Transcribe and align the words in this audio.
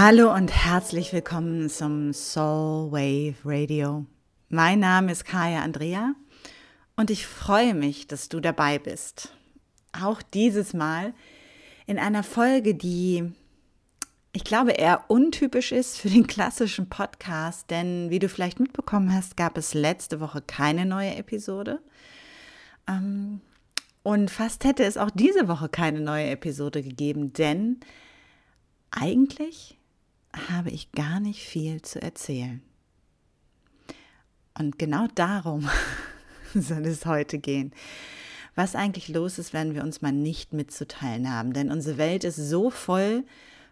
Hallo 0.00 0.32
und 0.32 0.52
herzlich 0.52 1.12
willkommen 1.12 1.68
zum 1.68 2.12
Soul 2.12 2.92
Wave 2.92 3.34
Radio. 3.44 4.06
Mein 4.48 4.78
Name 4.78 5.10
ist 5.10 5.24
Kaya 5.24 5.60
Andrea 5.60 6.14
und 6.94 7.10
ich 7.10 7.26
freue 7.26 7.74
mich, 7.74 8.06
dass 8.06 8.28
du 8.28 8.38
dabei 8.38 8.78
bist. 8.78 9.34
Auch 9.90 10.22
dieses 10.22 10.72
Mal 10.72 11.14
in 11.88 11.98
einer 11.98 12.22
Folge, 12.22 12.76
die 12.76 13.32
ich 14.32 14.44
glaube 14.44 14.70
eher 14.70 15.06
untypisch 15.08 15.72
ist 15.72 15.98
für 15.98 16.10
den 16.10 16.28
klassischen 16.28 16.88
Podcast, 16.88 17.68
denn 17.68 18.08
wie 18.08 18.20
du 18.20 18.28
vielleicht 18.28 18.60
mitbekommen 18.60 19.12
hast, 19.12 19.36
gab 19.36 19.58
es 19.58 19.74
letzte 19.74 20.20
Woche 20.20 20.40
keine 20.42 20.86
neue 20.86 21.16
Episode. 21.16 21.80
Ähm, 22.88 23.40
und 24.04 24.30
fast 24.30 24.62
hätte 24.62 24.84
es 24.84 24.96
auch 24.96 25.10
diese 25.10 25.48
Woche 25.48 25.68
keine 25.68 25.98
neue 25.98 26.30
Episode 26.30 26.84
gegeben, 26.84 27.32
denn 27.32 27.80
eigentlich 28.92 29.77
habe 30.50 30.70
ich 30.70 30.92
gar 30.92 31.20
nicht 31.20 31.44
viel 31.44 31.82
zu 31.82 32.00
erzählen. 32.00 32.62
Und 34.58 34.78
genau 34.78 35.06
darum 35.14 35.68
soll 36.54 36.86
es 36.86 37.06
heute 37.06 37.38
gehen. 37.38 37.72
Was 38.54 38.74
eigentlich 38.74 39.08
los 39.08 39.38
ist, 39.38 39.52
wenn 39.52 39.74
wir 39.74 39.82
uns 39.82 40.02
mal 40.02 40.12
nicht 40.12 40.52
mitzuteilen 40.52 41.32
haben. 41.32 41.52
Denn 41.52 41.70
unsere 41.70 41.96
Welt 41.96 42.24
ist 42.24 42.36
so 42.36 42.70
voll 42.70 43.24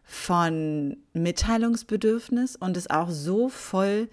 von 0.05 0.97
Mitteilungsbedürfnis 1.13 2.55
und 2.55 2.77
ist 2.77 2.93
auch 2.93 3.11
so 3.11 3.49
voll 3.49 4.09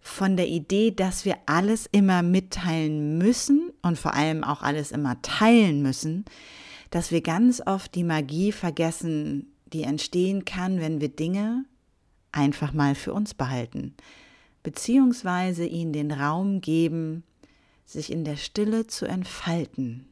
von 0.00 0.36
der 0.36 0.48
Idee, 0.48 0.90
dass 0.90 1.24
wir 1.26 1.36
alles 1.46 1.86
immer 1.92 2.22
mitteilen 2.22 3.18
müssen 3.18 3.70
und 3.82 3.98
vor 3.98 4.14
allem 4.14 4.44
auch 4.44 4.62
alles 4.62 4.92
immer 4.92 5.20
teilen 5.20 5.82
müssen, 5.82 6.24
dass 6.90 7.10
wir 7.10 7.20
ganz 7.20 7.62
oft 7.64 7.94
die 7.94 8.04
Magie 8.04 8.52
vergessen, 8.52 9.52
die 9.72 9.82
entstehen 9.82 10.44
kann, 10.44 10.80
wenn 10.80 11.00
wir 11.00 11.08
Dinge 11.08 11.64
einfach 12.34 12.72
mal 12.72 12.94
für 12.94 13.12
uns 13.12 13.34
behalten, 13.34 13.94
beziehungsweise 14.62 15.66
ihnen 15.66 15.92
den 15.92 16.10
Raum 16.10 16.60
geben, 16.60 17.22
sich 17.84 18.10
in 18.10 18.24
der 18.24 18.36
Stille 18.36 18.86
zu 18.86 19.06
entfalten. 19.06 20.06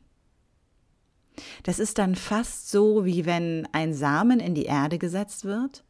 Das 1.63 1.79
ist 1.79 1.99
dann 1.99 2.15
fast 2.15 2.71
so, 2.71 3.05
wie 3.05 3.25
wenn 3.25 3.67
ein 3.73 3.95
Samen 3.95 4.41
in 4.41 4.55
die 4.55 4.65
Erde 4.67 4.99
gesetzt 4.99 5.45
wird 5.45 5.83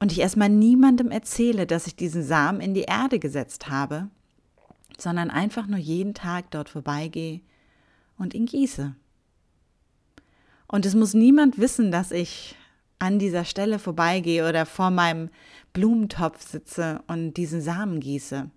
und 0.00 0.10
ich 0.12 0.20
erstmal 0.20 0.48
niemandem 0.48 1.10
erzähle, 1.10 1.66
dass 1.66 1.86
ich 1.86 1.96
diesen 1.96 2.22
Samen 2.22 2.60
in 2.60 2.74
die 2.74 2.82
Erde 2.82 3.18
gesetzt 3.18 3.68
habe, 3.68 4.08
sondern 4.98 5.30
einfach 5.30 5.66
nur 5.66 5.78
jeden 5.78 6.14
Tag 6.14 6.50
dort 6.50 6.68
vorbeigehe 6.68 7.40
und 8.16 8.34
ihn 8.34 8.46
gieße. 8.46 8.94
Und 10.66 10.86
es 10.86 10.94
muss 10.94 11.14
niemand 11.14 11.58
wissen, 11.58 11.90
dass 11.90 12.10
ich 12.10 12.56
an 13.04 13.18
dieser 13.18 13.44
Stelle 13.44 13.78
vorbeigehe 13.78 14.48
oder 14.48 14.64
vor 14.64 14.90
meinem 14.90 15.28
Blumentopf 15.74 16.48
sitze 16.48 17.02
und 17.06 17.34
diesen 17.34 17.60
Samen 17.60 18.00
gieße. 18.00 18.48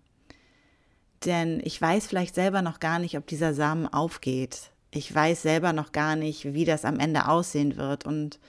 Denn 1.26 1.60
ich 1.66 1.82
weiß 1.82 2.08
vielleicht 2.08 2.34
selber 2.34 2.62
noch 2.62 2.80
gar 2.80 2.98
nicht, 3.00 3.18
ob 3.18 3.28
dieser 3.28 3.54
Samen 3.54 3.88
aufgeht. 3.88 4.72
Ich 4.92 5.14
weiß 5.14 5.42
selber 5.42 5.74
noch 5.74 5.92
gar 5.92 6.16
nicht, 6.16 6.54
wie 6.54 6.64
das 6.64 6.86
am 6.86 6.98
Ende 6.98 7.28
aussehen 7.28 7.76
wird 7.76 8.06
und 8.06 8.40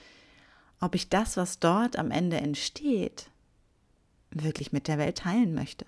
ob 0.79 0.95
ich 0.95 1.09
das, 1.09 1.35
was 1.35 1.59
dort 1.59 1.99
am 1.99 2.11
Ende 2.11 2.37
entsteht, 2.37 3.29
wirklich 4.31 4.71
mit 4.71 4.87
der 4.87 4.99
Welt 4.99 5.17
teilen 5.17 5.53
möchte. 5.53 5.85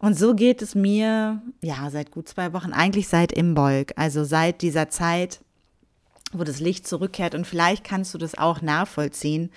Und 0.00 0.18
so 0.18 0.34
geht 0.34 0.60
es 0.60 0.74
mir, 0.74 1.40
ja, 1.60 1.88
seit 1.90 2.10
gut 2.10 2.28
zwei 2.28 2.52
Wochen, 2.52 2.72
eigentlich 2.72 3.06
seit 3.06 3.30
Imbolg, 3.30 3.92
also 3.94 4.24
seit 4.24 4.60
dieser 4.60 4.88
Zeit, 4.88 5.38
wo 6.32 6.44
das 6.44 6.60
Licht 6.60 6.86
zurückkehrt. 6.86 7.34
Und 7.34 7.46
vielleicht 7.46 7.84
kannst 7.84 8.14
du 8.14 8.18
das 8.18 8.36
auch 8.36 8.62
nachvollziehen. 8.62 9.50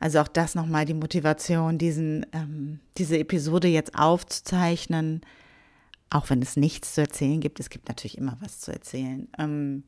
Also 0.00 0.20
auch 0.20 0.28
das 0.28 0.54
nochmal 0.54 0.84
die 0.84 0.94
Motivation, 0.94 1.78
diesen, 1.78 2.26
ähm, 2.32 2.80
diese 2.98 3.18
Episode 3.18 3.68
jetzt 3.68 3.94
aufzuzeichnen, 3.98 5.22
auch 6.10 6.30
wenn 6.30 6.42
es 6.42 6.56
nichts 6.56 6.94
zu 6.94 7.00
erzählen 7.00 7.40
gibt. 7.40 7.60
Es 7.60 7.70
gibt 7.70 7.88
natürlich 7.88 8.18
immer 8.18 8.36
was 8.40 8.60
zu 8.60 8.72
erzählen. 8.72 9.28
Ähm, 9.38 9.84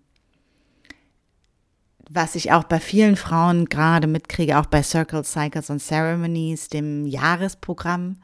was 2.09 2.37
ich 2.37 2.53
auch 2.53 2.65
bei 2.65 2.79
vielen 2.79 3.17
Frauen 3.17 3.67
gerade 3.67 4.07
mitkriege, 4.07 4.59
auch 4.59 4.67
bei 4.67 4.83
Circle 4.83 5.25
Cycles 5.25 5.71
and 5.71 5.83
Ceremonies, 5.83 6.69
dem 6.69 7.07
Jahresprogramm, 7.07 8.17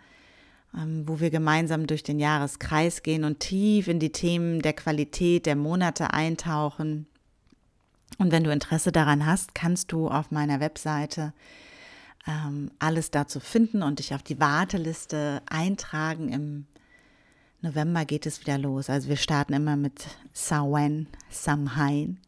ähm, 0.77 1.03
wo 1.07 1.21
wir 1.21 1.31
gemeinsam 1.31 1.87
durch 1.87 2.03
den 2.03 2.19
Jahreskreis 2.19 3.03
gehen 3.03 3.25
und 3.25 3.41
tief 3.41 3.89
in 3.89 3.99
die 3.99 4.13
Themen 4.13 4.63
der 4.63 4.73
Qualität 4.73 5.47
der 5.47 5.57
Monate 5.57 6.13
eintauchen. 6.13 7.07
Und 8.19 8.33
wenn 8.33 8.45
du 8.45 8.53
Interesse 8.53 8.93
daran 8.93 9.27
hast, 9.27 9.55
kannst 9.55 9.93
du 9.93 10.09
auf 10.09 10.31
meiner 10.31 10.61
Webseite 10.61 11.33
ähm, 12.27 12.71
alles 12.79 13.11
dazu 13.11 13.41
finden 13.41 13.83
und 13.83 13.99
dich 13.99 14.15
auf 14.15 14.23
die 14.23 14.41
Warteliste 14.41 15.43
eintragen. 15.49 16.29
Im 16.29 16.67
November 17.61 18.05
geht 18.05 18.27
es 18.27 18.41
wieder 18.41 18.59
los. 18.59 18.91
Also 18.91 19.09
wir 19.09 19.17
starten 19.17 19.55
immer 19.55 19.77
mit 19.77 20.07
Sawen, 20.33 21.09
Samhain 21.31 22.19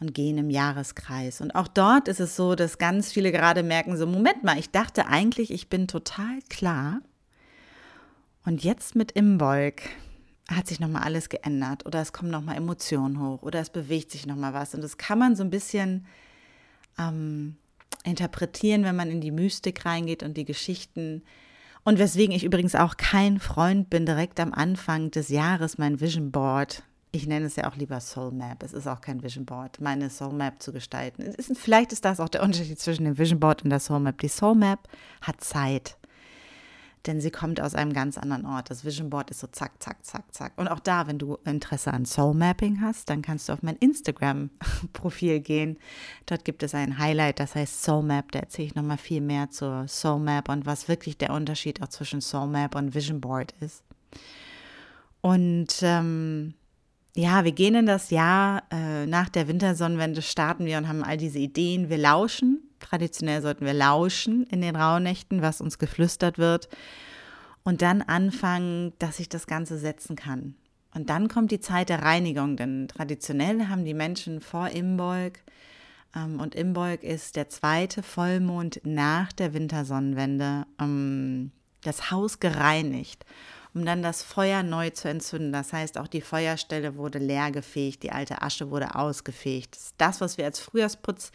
und 0.00 0.14
gehen 0.14 0.36
im 0.36 0.50
Jahreskreis. 0.50 1.40
Und 1.40 1.54
auch 1.54 1.68
dort 1.68 2.08
ist 2.08 2.20
es 2.20 2.36
so, 2.36 2.54
dass 2.54 2.78
ganz 2.78 3.12
viele 3.12 3.32
gerade 3.32 3.62
merken, 3.62 3.96
so 3.96 4.06
Moment 4.06 4.44
mal, 4.44 4.58
ich 4.58 4.70
dachte 4.70 5.06
eigentlich, 5.06 5.50
ich 5.50 5.68
bin 5.68 5.88
total 5.88 6.40
klar. 6.50 7.00
Und 8.44 8.64
jetzt 8.64 8.96
mit 8.96 9.12
Imbolg 9.12 9.82
hat 10.56 10.66
sich 10.66 10.80
nochmal 10.80 11.02
alles 11.02 11.28
geändert 11.28 11.86
oder 11.86 12.00
es 12.00 12.12
kommen 12.12 12.30
nochmal 12.30 12.56
Emotionen 12.56 13.20
hoch 13.20 13.42
oder 13.42 13.60
es 13.60 13.70
bewegt 13.70 14.10
sich 14.10 14.26
nochmal 14.26 14.54
was. 14.54 14.74
Und 14.74 14.82
das 14.82 14.96
kann 14.96 15.18
man 15.18 15.36
so 15.36 15.42
ein 15.42 15.50
bisschen 15.50 16.06
ähm, 16.98 17.56
interpretieren, 18.04 18.84
wenn 18.84 18.96
man 18.96 19.10
in 19.10 19.20
die 19.20 19.30
Mystik 19.30 19.84
reingeht 19.84 20.22
und 20.22 20.36
die 20.36 20.44
Geschichten. 20.44 21.22
Und 21.84 21.98
weswegen 21.98 22.34
ich 22.34 22.44
übrigens 22.44 22.74
auch 22.74 22.96
kein 22.96 23.40
Freund 23.40 23.90
bin, 23.90 24.06
direkt 24.06 24.38
am 24.40 24.52
Anfang 24.52 25.10
des 25.10 25.28
Jahres 25.28 25.78
mein 25.78 26.00
Vision 26.00 26.30
Board, 26.30 26.84
ich 27.14 27.26
nenne 27.26 27.44
es 27.44 27.56
ja 27.56 27.70
auch 27.70 27.76
lieber 27.76 28.00
Soul 28.00 28.32
Map, 28.32 28.62
es 28.62 28.72
ist 28.72 28.86
auch 28.86 29.00
kein 29.00 29.22
Vision 29.22 29.44
Board, 29.44 29.80
meine 29.80 30.08
Soul 30.08 30.32
Map 30.32 30.62
zu 30.62 30.72
gestalten. 30.72 31.22
Ist, 31.22 31.56
vielleicht 31.58 31.92
ist 31.92 32.04
das 32.04 32.20
auch 32.20 32.30
der 32.30 32.42
Unterschied 32.42 32.80
zwischen 32.80 33.04
dem 33.04 33.18
Vision 33.18 33.38
Board 33.38 33.62
und 33.64 33.70
der 33.70 33.80
Soul 33.80 34.00
Map. 34.00 34.18
Die 34.18 34.28
Soul 34.28 34.54
Map 34.54 34.88
hat 35.20 35.42
Zeit 35.42 35.98
denn 37.06 37.20
sie 37.20 37.30
kommt 37.30 37.60
aus 37.60 37.74
einem 37.74 37.92
ganz 37.92 38.16
anderen 38.18 38.46
Ort. 38.46 38.70
Das 38.70 38.84
Vision 38.84 39.10
Board 39.10 39.30
ist 39.30 39.40
so 39.40 39.46
zack, 39.48 39.82
zack, 39.82 40.04
zack, 40.04 40.24
zack. 40.32 40.52
Und 40.56 40.68
auch 40.68 40.80
da, 40.80 41.06
wenn 41.06 41.18
du 41.18 41.36
Interesse 41.44 41.92
an 41.92 42.04
Soul 42.04 42.34
Mapping 42.34 42.80
hast, 42.80 43.10
dann 43.10 43.22
kannst 43.22 43.48
du 43.48 43.52
auf 43.52 43.62
mein 43.62 43.76
Instagram-Profil 43.76 45.40
gehen. 45.40 45.78
Dort 46.26 46.44
gibt 46.44 46.62
es 46.62 46.74
ein 46.74 46.98
Highlight, 46.98 47.40
das 47.40 47.54
heißt 47.54 47.82
Soul 47.82 48.02
Map. 48.02 48.30
Da 48.32 48.40
erzähle 48.40 48.66
ich 48.68 48.74
nochmal 48.74 48.98
viel 48.98 49.20
mehr 49.20 49.50
zur 49.50 49.86
Soul 49.88 50.20
Map 50.20 50.48
und 50.48 50.66
was 50.66 50.88
wirklich 50.88 51.18
der 51.18 51.30
Unterschied 51.30 51.82
auch 51.82 51.88
zwischen 51.88 52.20
Soul 52.20 52.48
Map 52.48 52.74
und 52.74 52.94
Vision 52.94 53.20
Board 53.20 53.54
ist. 53.60 53.82
Und 55.20 55.82
ähm, 55.82 56.54
ja, 57.14 57.44
wir 57.44 57.52
gehen 57.52 57.74
in 57.74 57.86
das 57.86 58.10
Jahr 58.10 58.62
äh, 58.70 59.06
nach 59.06 59.28
der 59.28 59.48
Wintersonnenwende, 59.48 60.22
starten 60.22 60.64
wir 60.64 60.78
und 60.78 60.88
haben 60.88 61.04
all 61.04 61.16
diese 61.16 61.38
Ideen. 61.38 61.88
Wir 61.88 61.98
lauschen 61.98 62.60
Traditionell 62.82 63.40
sollten 63.42 63.64
wir 63.64 63.72
lauschen 63.72 64.44
in 64.44 64.60
den 64.60 64.76
Rauhnächten, 64.76 65.40
was 65.40 65.60
uns 65.60 65.78
geflüstert 65.78 66.38
wird. 66.38 66.68
Und 67.64 67.80
dann 67.80 68.02
anfangen, 68.02 68.92
dass 68.98 69.20
ich 69.20 69.28
das 69.28 69.46
Ganze 69.46 69.78
setzen 69.78 70.16
kann. 70.16 70.54
Und 70.94 71.08
dann 71.08 71.28
kommt 71.28 71.50
die 71.50 71.60
Zeit 71.60 71.88
der 71.88 72.02
Reinigung, 72.02 72.56
denn 72.56 72.88
traditionell 72.88 73.68
haben 73.68 73.84
die 73.84 73.94
Menschen 73.94 74.40
vor 74.40 74.68
Imbolg, 74.68 75.40
ähm, 76.14 76.40
und 76.40 76.54
Imbolg 76.54 77.02
ist 77.02 77.36
der 77.36 77.48
zweite 77.48 78.02
Vollmond 78.02 78.80
nach 78.84 79.32
der 79.32 79.54
Wintersonnenwende, 79.54 80.66
ähm, 80.80 81.52
das 81.82 82.10
Haus 82.10 82.38
gereinigt 82.38 83.24
um 83.74 83.84
dann 83.84 84.02
das 84.02 84.22
Feuer 84.22 84.62
neu 84.62 84.90
zu 84.90 85.08
entzünden. 85.08 85.52
Das 85.52 85.72
heißt, 85.72 85.98
auch 85.98 86.06
die 86.06 86.20
Feuerstelle 86.20 86.96
wurde 86.96 87.18
leer 87.18 87.50
gefegt, 87.50 88.02
die 88.02 88.12
alte 88.12 88.42
Asche 88.42 88.70
wurde 88.70 88.94
ausgefegt. 88.94 89.78
Das, 89.98 90.20
was 90.20 90.36
wir 90.36 90.44
als 90.44 90.60
Frühjahrsputz 90.60 91.32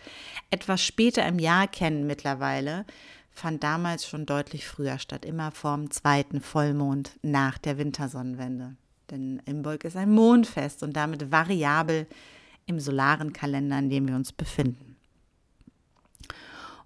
etwas 0.52 0.84
später 0.84 1.26
im 1.28 1.40
Jahr 1.40 1.68
kennen 1.68 2.06
mittlerweile, 2.06 2.86
fand 3.32 3.64
damals 3.64 4.08
schon 4.08 4.26
deutlich 4.26 4.68
früher 4.68 5.00
statt, 5.00 5.26
immer 5.26 5.52
vorm 5.52 5.92
zweiten 5.92 6.42
Vollmond 6.42 7.12
nach 7.22 7.58
der 7.58 7.78
Wintersonnenwende. 7.78 8.76
Denn 9.10 9.42
Imbolg 9.46 9.84
ist 9.84 9.96
ein 9.96 10.12
Mondfest 10.12 10.84
und 10.84 10.94
damit 10.94 11.32
variabel 11.32 12.08
im 12.66 12.80
solaren 12.80 13.34
Kalender, 13.34 13.80
in 13.80 13.90
dem 13.90 14.08
wir 14.08 14.16
uns 14.16 14.34
befinden. 14.34 14.98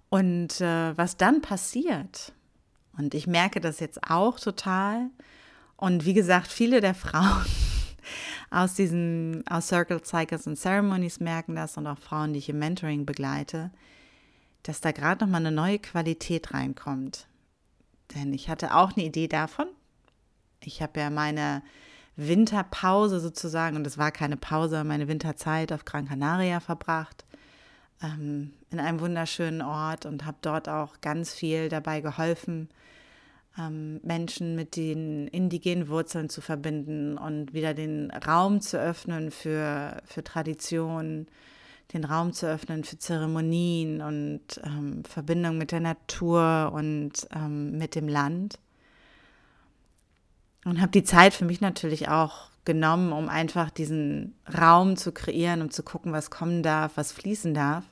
Und 0.08 0.60
äh, 0.60 0.96
was 0.96 1.16
dann 1.16 1.40
passiert, 1.40 2.32
und 2.98 3.14
ich 3.14 3.26
merke 3.26 3.60
das 3.60 3.80
jetzt 3.80 4.10
auch 4.10 4.38
total, 4.38 5.08
und 5.82 6.04
wie 6.04 6.14
gesagt, 6.14 6.46
viele 6.46 6.80
der 6.80 6.94
Frauen 6.94 7.44
aus 8.50 8.74
diesen, 8.74 9.44
aus 9.48 9.66
Circle 9.66 10.04
Cycles 10.04 10.46
and 10.46 10.56
Ceremonies 10.56 11.18
merken 11.18 11.56
das 11.56 11.76
und 11.76 11.88
auch 11.88 11.98
Frauen, 11.98 12.32
die 12.32 12.38
ich 12.38 12.48
im 12.48 12.60
Mentoring 12.60 13.04
begleite, 13.04 13.72
dass 14.62 14.80
da 14.80 14.92
gerade 14.92 15.24
nochmal 15.24 15.40
eine 15.40 15.50
neue 15.50 15.80
Qualität 15.80 16.54
reinkommt. 16.54 17.26
Denn 18.14 18.32
ich 18.32 18.48
hatte 18.48 18.76
auch 18.76 18.92
eine 18.92 19.04
Idee 19.04 19.26
davon. 19.26 19.66
Ich 20.60 20.82
habe 20.82 21.00
ja 21.00 21.10
meine 21.10 21.64
Winterpause 22.14 23.18
sozusagen, 23.18 23.74
und 23.74 23.84
es 23.84 23.98
war 23.98 24.12
keine 24.12 24.36
Pause, 24.36 24.84
meine 24.84 25.08
Winterzeit 25.08 25.72
auf 25.72 25.84
Gran 25.84 26.06
Canaria 26.06 26.60
verbracht. 26.60 27.24
ähm, 28.04 28.52
in 28.70 28.78
einem 28.78 29.00
wunderschönen 29.00 29.62
Ort 29.62 30.06
und 30.06 30.26
habe 30.26 30.38
dort 30.42 30.68
auch 30.68 31.00
ganz 31.00 31.34
viel 31.34 31.68
dabei 31.68 32.00
geholfen, 32.00 32.68
Menschen 33.56 34.56
mit 34.56 34.76
den 34.76 35.28
indigenen 35.28 35.88
Wurzeln 35.88 36.30
zu 36.30 36.40
verbinden 36.40 37.18
und 37.18 37.52
wieder 37.52 37.74
den 37.74 38.10
Raum 38.10 38.62
zu 38.62 38.80
öffnen 38.80 39.30
für, 39.30 40.02
für 40.06 40.24
Traditionen, 40.24 41.26
den 41.92 42.04
Raum 42.04 42.32
zu 42.32 42.48
öffnen 42.48 42.84
für 42.84 42.98
Zeremonien 42.98 44.00
und 44.00 44.40
ähm, 44.64 45.04
Verbindung 45.04 45.58
mit 45.58 45.70
der 45.70 45.80
Natur 45.80 46.72
und 46.74 47.12
ähm, 47.34 47.76
mit 47.76 47.94
dem 47.94 48.08
Land. 48.08 48.58
Und 50.64 50.80
habe 50.80 50.92
die 50.92 51.04
Zeit 51.04 51.34
für 51.34 51.44
mich 51.44 51.60
natürlich 51.60 52.08
auch 52.08 52.50
genommen, 52.64 53.12
um 53.12 53.28
einfach 53.28 53.70
diesen 53.70 54.34
Raum 54.56 54.96
zu 54.96 55.12
kreieren, 55.12 55.60
um 55.60 55.70
zu 55.70 55.82
gucken, 55.82 56.12
was 56.12 56.30
kommen 56.30 56.62
darf, 56.62 56.92
was 56.96 57.12
fließen 57.12 57.52
darf. 57.52 57.84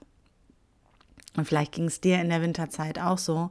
Und 1.37 1.47
vielleicht 1.47 1.73
ging 1.73 1.85
es 1.85 2.01
dir 2.01 2.21
in 2.21 2.31
der 2.31 2.43
Winterzeit 2.43 2.99
auch 2.99 3.19
so, 3.19 3.51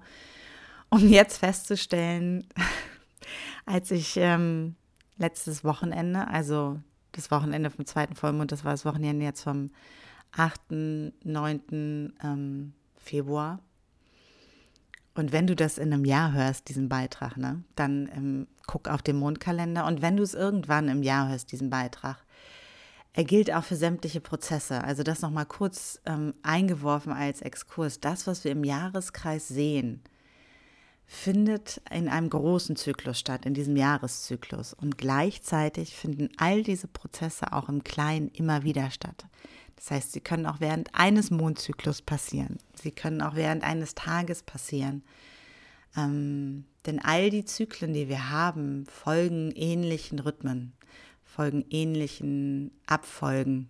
um 0.90 1.08
jetzt 1.08 1.38
festzustellen, 1.38 2.48
als 3.66 3.92
ich 3.92 4.18
ähm, 4.18 4.76
letztes 5.18 5.64
Wochenende, 5.64 6.28
also 6.28 6.80
das 7.12 7.32
Wochenende 7.32 7.70
vom 7.70 7.86
zweiten 7.86 8.16
Vollmond, 8.16 8.52
das 8.52 8.64
war 8.64 8.72
das 8.72 8.86
Wochenende 8.86 9.26
jetzt 9.26 9.42
vom 9.42 9.72
8., 10.32 10.72
9. 10.72 11.14
Ähm, 12.24 12.74
Februar. 12.98 13.60
Und 15.16 15.32
wenn 15.32 15.48
du 15.48 15.56
das 15.56 15.78
in 15.78 15.92
einem 15.92 16.06
Jahr 16.06 16.32
hörst, 16.34 16.70
diesen 16.70 16.88
Beitrag, 16.88 17.36
ne, 17.36 17.64
dann 17.76 18.10
ähm, 18.16 18.48
guck 18.68 18.88
auf 18.88 19.02
den 19.02 19.18
Mondkalender. 19.18 19.86
Und 19.86 20.02
wenn 20.02 20.16
du 20.16 20.24
es 20.24 20.34
irgendwann 20.34 20.88
im 20.88 21.04
Jahr 21.04 21.30
hörst, 21.30 21.52
diesen 21.52 21.70
Beitrag, 21.70 22.24
er 23.14 23.24
gilt 23.24 23.54
auch 23.54 23.64
für 23.64 23.76
sämtliche 23.76 24.22
Prozesse. 24.22 24.84
Also 24.84 25.04
das 25.04 25.22
nochmal 25.22 25.46
kurz 25.46 26.00
ähm, 26.06 26.36
eingeworfen 26.44 27.12
als 27.12 27.42
Exkurs. 27.42 28.00
Das, 28.00 28.28
was 28.28 28.44
wir 28.44 28.52
im 28.52 28.64
Jahreskreis 28.64 29.48
sehen, 29.48 30.04
findet 31.12 31.82
in 31.90 32.08
einem 32.08 32.30
großen 32.30 32.76
Zyklus 32.76 33.20
statt, 33.20 33.48
in 33.48 33.56
diesem 33.56 33.76
Jahreszyklus. 33.76 34.74
Und 34.76 35.00
gleichzeitig 35.00 35.96
finden 35.96 36.30
all 36.38 36.62
diese 36.62 36.88
Prozesse 36.88 37.52
auch 37.52 37.68
im 37.68 37.84
Kleinen 37.84 38.30
immer 38.30 38.64
wieder 38.64 38.92
statt. 38.92 39.26
Das 39.76 39.90
heißt, 39.90 40.12
sie 40.12 40.22
können 40.22 40.46
auch 40.46 40.60
während 40.60 40.94
eines 40.94 41.32
Mondzyklus 41.32 42.04
passieren. 42.04 42.60
Sie 42.76 42.92
können 42.92 43.24
auch 43.24 43.34
während 43.34 43.64
eines 43.64 43.96
Tages 43.96 44.44
passieren. 44.44 45.02
Ähm, 45.98 46.66
denn 46.86 47.00
all 47.00 47.32
die 47.32 47.44
Zyklen, 47.44 47.94
die 47.94 48.08
wir 48.08 48.30
haben, 48.30 48.86
folgen 48.86 49.52
ähnlichen 49.56 50.20
Rhythmen, 50.20 50.74
folgen 51.26 51.66
ähnlichen 51.72 52.70
Abfolgen 52.86 53.70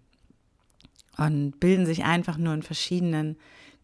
und 1.15 1.57
bilden 1.61 1.85
sich 1.85 2.03
einfach 2.03 2.37
nur 2.37 2.53
in 2.53 2.63
verschiedenen 2.63 3.37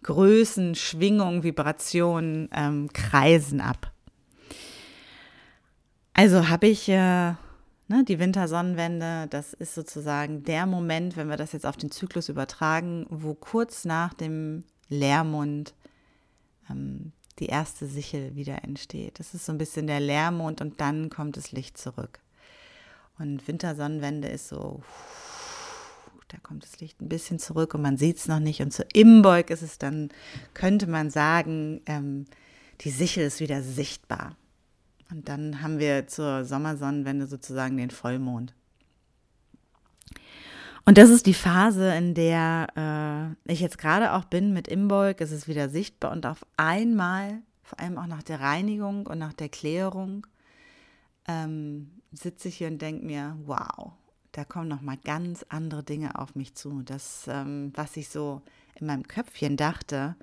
Größen, 0.06 0.76
Schwingungen, 0.76 1.44
Vibrationen, 1.44 2.50
ähm, 2.54 2.90
Kreisen 2.94 3.60
ab. 3.60 3.92
Also 6.14 6.48
habe 6.48 6.68
ich 6.68 6.88
äh, 6.88 7.34
Ne, 7.88 8.04
die 8.04 8.18
Wintersonnenwende, 8.18 9.28
das 9.30 9.54
ist 9.54 9.76
sozusagen 9.76 10.44
der 10.44 10.66
Moment, 10.66 11.18
wenn 11.18 11.30
wir 11.30 11.38
das 11.38 11.52
jetzt 11.52 11.68
auf 11.68 11.78
den 11.78 11.92
Zyklus 11.92 12.30
übertragen, 12.30 13.06
wo 13.10 13.36
kurz 13.36 13.86
nach 13.86 14.16
dem 14.16 14.64
Leermond 14.90 15.76
ähm, 16.68 17.12
die 17.38 17.46
erste 17.46 17.86
Sichel 17.86 18.36
wieder 18.36 18.64
entsteht. 18.64 19.20
Das 19.20 19.36
ist 19.36 19.46
so 19.46 19.52
ein 19.52 19.60
bisschen 19.60 19.86
der 19.86 20.00
Leermond 20.00 20.62
und 20.62 20.82
dann 20.82 21.12
kommt 21.12 21.38
das 21.38 21.52
Licht 21.52 21.78
zurück. 21.78 22.20
Und 23.20 23.48
Wintersonnenwende 23.48 24.30
ist 24.30 24.48
so, 24.48 24.82
da 26.30 26.38
kommt 26.42 26.64
das 26.64 26.80
Licht 26.80 27.02
ein 27.02 27.10
bisschen 27.10 27.40
zurück 27.40 27.74
und 27.74 27.82
man 27.82 27.98
sieht 27.98 28.18
es 28.18 28.28
noch 28.28 28.40
nicht. 28.40 28.62
Und 28.62 28.72
zur 28.72 28.86
Imbeug 28.94 29.50
ist 29.50 29.62
es 29.62 29.78
dann, 29.78 30.10
könnte 30.54 30.88
man 30.88 31.10
sagen, 31.10 31.82
ähm, 31.86 32.26
die 32.82 32.90
Sichel 32.90 33.26
ist 33.26 33.40
wieder 33.40 33.62
sichtbar. 33.62 34.36
Und 35.12 35.30
dann 35.30 35.62
haben 35.62 35.80
wir 35.80 36.08
zur 36.08 36.46
Sommersonnenwende 36.46 37.28
sozusagen 37.28 37.78
den 37.78 37.92
Vollmond. 37.92 38.54
Und 40.84 40.98
das 40.98 41.10
ist 41.10 41.26
die 41.26 41.34
Phase, 41.34 41.96
in 41.96 42.14
der 42.14 43.36
äh, 43.48 43.52
ich 43.52 43.60
jetzt 43.60 43.78
gerade 43.78 44.14
auch 44.14 44.26
bin 44.26 44.54
mit 44.54 44.68
Imbolg. 44.68 45.20
Es 45.22 45.32
ist 45.32 45.48
wieder 45.48 45.70
sichtbar 45.70 46.12
und 46.12 46.26
auf 46.26 46.46
einmal, 46.58 47.42
vor 47.64 47.80
allem 47.80 47.98
auch 47.98 48.06
nach 48.06 48.24
der 48.24 48.40
Reinigung 48.40 49.08
und 49.08 49.18
nach 49.18 49.34
der 49.34 49.50
Klärung, 49.50 50.28
ähm, 51.28 51.90
sitze 52.12 52.50
ich 52.50 52.58
hier 52.58 52.68
und 52.68 52.82
denke 52.82 53.06
mir, 53.06 53.36
wow, 53.46 53.94
da 54.36 54.44
kommen 54.44 54.68
noch 54.68 54.82
mal 54.82 54.98
ganz 54.98 55.46
andere 55.48 55.84
Dinge 55.84 56.20
auf 56.20 56.36
mich 56.36 56.56
zu. 56.56 56.82
Das, 56.82 57.26
ähm, 57.28 57.72
was 57.74 57.96
ich 57.96 58.10
so 58.10 58.42
in 58.76 58.88
meinem 58.88 59.08
Köpfchen 59.08 59.56
dachte, 59.56 60.16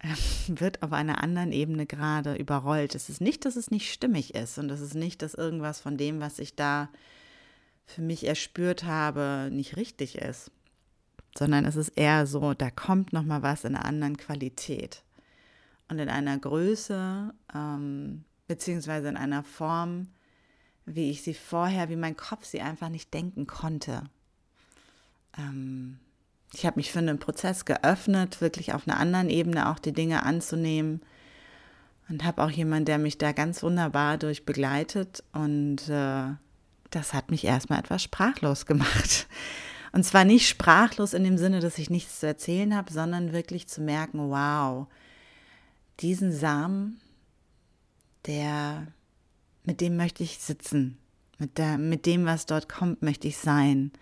wird 0.48 0.82
auf 0.82 0.92
einer 0.92 1.22
anderen 1.22 1.52
Ebene 1.52 1.86
gerade 1.86 2.34
überrollt. 2.34 2.94
Es 2.94 3.08
ist 3.08 3.22
nicht, 3.22 3.46
dass 3.46 3.56
es 3.56 3.70
nicht 3.70 3.90
stimmig 3.90 4.34
ist 4.34 4.58
und 4.58 4.70
es 4.70 4.80
ist 4.80 4.94
nicht, 4.94 5.22
dass 5.22 5.32
irgendwas 5.32 5.80
von 5.80 5.96
dem, 5.96 6.20
was 6.20 6.38
ich 6.38 6.56
da 6.56 6.90
für 7.86 8.02
mich 8.02 8.26
erspürt 8.26 8.84
habe, 8.84 9.48
nicht 9.50 9.76
richtig 9.76 10.18
ist, 10.18 10.50
sondern 11.38 11.64
es 11.64 11.76
ist 11.76 11.90
eher 11.96 12.26
so, 12.26 12.52
da 12.52 12.70
kommt 12.70 13.14
noch 13.14 13.24
mal 13.24 13.42
was 13.42 13.64
in 13.64 13.74
einer 13.74 13.86
anderen 13.86 14.18
Qualität 14.18 15.02
und 15.88 15.98
in 15.98 16.10
einer 16.10 16.38
Größe 16.38 17.32
ähm, 17.54 18.24
beziehungsweise 18.46 19.08
in 19.08 19.16
einer 19.16 19.42
Form, 19.42 20.08
wie 20.94 21.10
ich 21.10 21.22
sie 21.22 21.34
vorher, 21.34 21.88
wie 21.88 21.96
mein 21.96 22.16
Kopf 22.16 22.44
sie 22.44 22.60
einfach 22.60 22.88
nicht 22.88 23.12
denken 23.14 23.46
konnte. 23.46 24.04
Ähm, 25.36 25.98
ich 26.52 26.64
habe 26.64 26.76
mich 26.76 26.90
für 26.90 26.98
einen 26.98 27.18
Prozess 27.18 27.64
geöffnet, 27.64 28.40
wirklich 28.40 28.72
auf 28.72 28.88
einer 28.88 28.98
anderen 28.98 29.28
Ebene 29.28 29.68
auch 29.68 29.78
die 29.78 29.92
Dinge 29.92 30.22
anzunehmen 30.22 31.02
und 32.08 32.24
habe 32.24 32.42
auch 32.42 32.50
jemanden, 32.50 32.86
der 32.86 32.98
mich 32.98 33.18
da 33.18 33.32
ganz 33.32 33.62
wunderbar 33.62 34.16
durch 34.16 34.46
begleitet 34.46 35.22
und 35.32 35.88
äh, 35.88 36.34
das 36.90 37.12
hat 37.12 37.30
mich 37.30 37.44
erstmal 37.44 37.80
etwas 37.80 38.02
sprachlos 38.02 38.66
gemacht. 38.66 39.26
Und 39.92 40.04
zwar 40.04 40.24
nicht 40.24 40.48
sprachlos 40.48 41.14
in 41.14 41.24
dem 41.24 41.38
Sinne, 41.38 41.60
dass 41.60 41.78
ich 41.78 41.90
nichts 41.90 42.20
zu 42.20 42.26
erzählen 42.26 42.76
habe, 42.76 42.92
sondern 42.92 43.32
wirklich 43.32 43.68
zu 43.68 43.80
merken, 43.80 44.30
wow, 44.30 44.86
diesen 46.00 46.30
Samen, 46.32 47.00
der, 48.26 48.86
mit 49.68 49.82
dem 49.82 49.98
möchte 49.98 50.22
ich 50.22 50.38
sitzen, 50.38 50.96
mit, 51.36 51.58
der, 51.58 51.76
mit 51.76 52.06
dem, 52.06 52.24
was 52.24 52.46
dort 52.46 52.70
kommt, 52.70 53.02
möchte 53.02 53.28
ich 53.28 53.36
sein. 53.36 53.92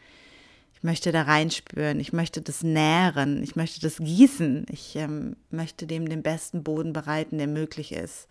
Ich 0.74 0.84
möchte 0.84 1.10
da 1.10 1.22
reinspüren, 1.22 1.98
ich 1.98 2.12
möchte 2.12 2.40
das 2.40 2.62
nähren, 2.62 3.42
ich 3.42 3.56
möchte 3.56 3.80
das 3.80 3.96
gießen, 3.96 4.66
ich 4.70 4.94
ähm, 4.94 5.34
möchte 5.50 5.88
dem 5.88 6.08
den 6.08 6.22
besten 6.22 6.62
Boden 6.62 6.92
bereiten, 6.92 7.38
der 7.38 7.48
möglich 7.48 7.90
ist. 7.90 8.28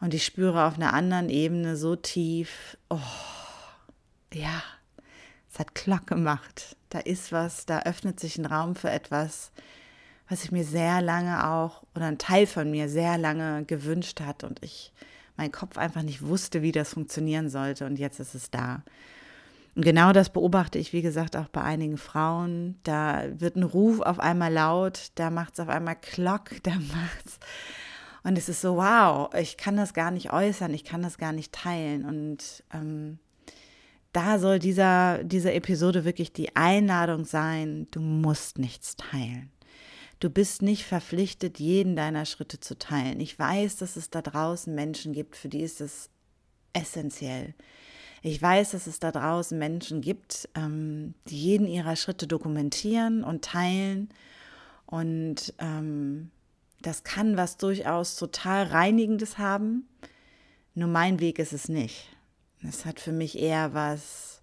Und 0.00 0.14
ich 0.14 0.24
spüre 0.24 0.64
auf 0.64 0.76
einer 0.76 0.94
anderen 0.94 1.28
Ebene 1.28 1.76
so 1.76 1.96
tief, 1.96 2.78
oh, 2.88 3.00
ja, 4.32 4.62
es 5.52 5.58
hat 5.58 5.74
Klock 5.74 6.06
gemacht. 6.06 6.76
Da 6.90 7.00
ist 7.00 7.32
was, 7.32 7.66
da 7.66 7.80
öffnet 7.80 8.20
sich 8.20 8.38
ein 8.38 8.46
Raum 8.46 8.76
für 8.76 8.90
etwas, 8.90 9.50
was 10.28 10.44
ich 10.44 10.52
mir 10.52 10.64
sehr 10.64 11.02
lange 11.02 11.48
auch, 11.48 11.82
oder 11.96 12.06
ein 12.06 12.18
Teil 12.18 12.46
von 12.46 12.70
mir 12.70 12.88
sehr 12.88 13.18
lange 13.18 13.64
gewünscht 13.64 14.20
hat 14.20 14.44
und 14.44 14.62
ich 14.62 14.92
mein 15.38 15.52
Kopf 15.52 15.78
einfach 15.78 16.02
nicht 16.02 16.26
wusste, 16.26 16.60
wie 16.60 16.72
das 16.72 16.92
funktionieren 16.92 17.48
sollte. 17.48 17.86
Und 17.86 17.98
jetzt 17.98 18.20
ist 18.20 18.34
es 18.34 18.50
da. 18.50 18.82
Und 19.74 19.84
genau 19.84 20.12
das 20.12 20.30
beobachte 20.30 20.78
ich, 20.78 20.92
wie 20.92 21.02
gesagt, 21.02 21.36
auch 21.36 21.48
bei 21.48 21.62
einigen 21.62 21.96
Frauen. 21.96 22.78
Da 22.82 23.24
wird 23.38 23.56
ein 23.56 23.62
Ruf 23.62 24.00
auf 24.00 24.18
einmal 24.18 24.52
laut, 24.52 25.12
da 25.14 25.30
macht 25.30 25.54
es 25.54 25.60
auf 25.60 25.68
einmal 25.68 25.96
Klock, 25.96 26.50
da 26.64 26.72
macht's. 26.72 27.38
Und 28.24 28.36
es 28.36 28.48
ist 28.48 28.60
so, 28.60 28.76
wow, 28.76 29.32
ich 29.34 29.56
kann 29.56 29.76
das 29.76 29.94
gar 29.94 30.10
nicht 30.10 30.32
äußern, 30.32 30.74
ich 30.74 30.84
kann 30.84 31.02
das 31.02 31.16
gar 31.16 31.32
nicht 31.32 31.52
teilen. 31.52 32.04
Und 32.04 32.64
ähm, 32.74 33.20
da 34.12 34.40
soll 34.40 34.58
dieser, 34.58 35.22
diese 35.22 35.52
Episode 35.52 36.04
wirklich 36.04 36.32
die 36.32 36.56
Einladung 36.56 37.24
sein, 37.24 37.86
du 37.92 38.00
musst 38.00 38.58
nichts 38.58 38.96
teilen. 38.96 39.50
Du 40.20 40.30
bist 40.30 40.62
nicht 40.62 40.84
verpflichtet, 40.84 41.60
jeden 41.60 41.94
deiner 41.94 42.24
Schritte 42.24 42.58
zu 42.58 42.76
teilen. 42.76 43.20
Ich 43.20 43.38
weiß, 43.38 43.76
dass 43.76 43.96
es 43.96 44.10
da 44.10 44.20
draußen 44.20 44.74
Menschen 44.74 45.12
gibt, 45.12 45.36
für 45.36 45.48
die 45.48 45.62
ist 45.62 45.80
es 45.80 46.10
essentiell. 46.72 47.54
Ich 48.22 48.42
weiß, 48.42 48.72
dass 48.72 48.88
es 48.88 48.98
da 48.98 49.12
draußen 49.12 49.56
Menschen 49.56 50.00
gibt, 50.00 50.48
ähm, 50.56 51.14
die 51.28 51.38
jeden 51.38 51.68
ihrer 51.68 51.94
Schritte 51.94 52.26
dokumentieren 52.26 53.22
und 53.22 53.44
teilen. 53.44 54.08
Und 54.86 55.54
ähm, 55.58 56.30
das 56.82 57.04
kann 57.04 57.36
was 57.36 57.56
durchaus 57.56 58.16
total 58.16 58.64
Reinigendes 58.64 59.38
haben. 59.38 59.88
Nur 60.74 60.88
mein 60.88 61.20
Weg 61.20 61.38
ist 61.38 61.52
es 61.52 61.68
nicht. 61.68 62.08
Es 62.66 62.84
hat 62.84 62.98
für 62.98 63.12
mich 63.12 63.38
eher 63.38 63.72
was 63.72 64.42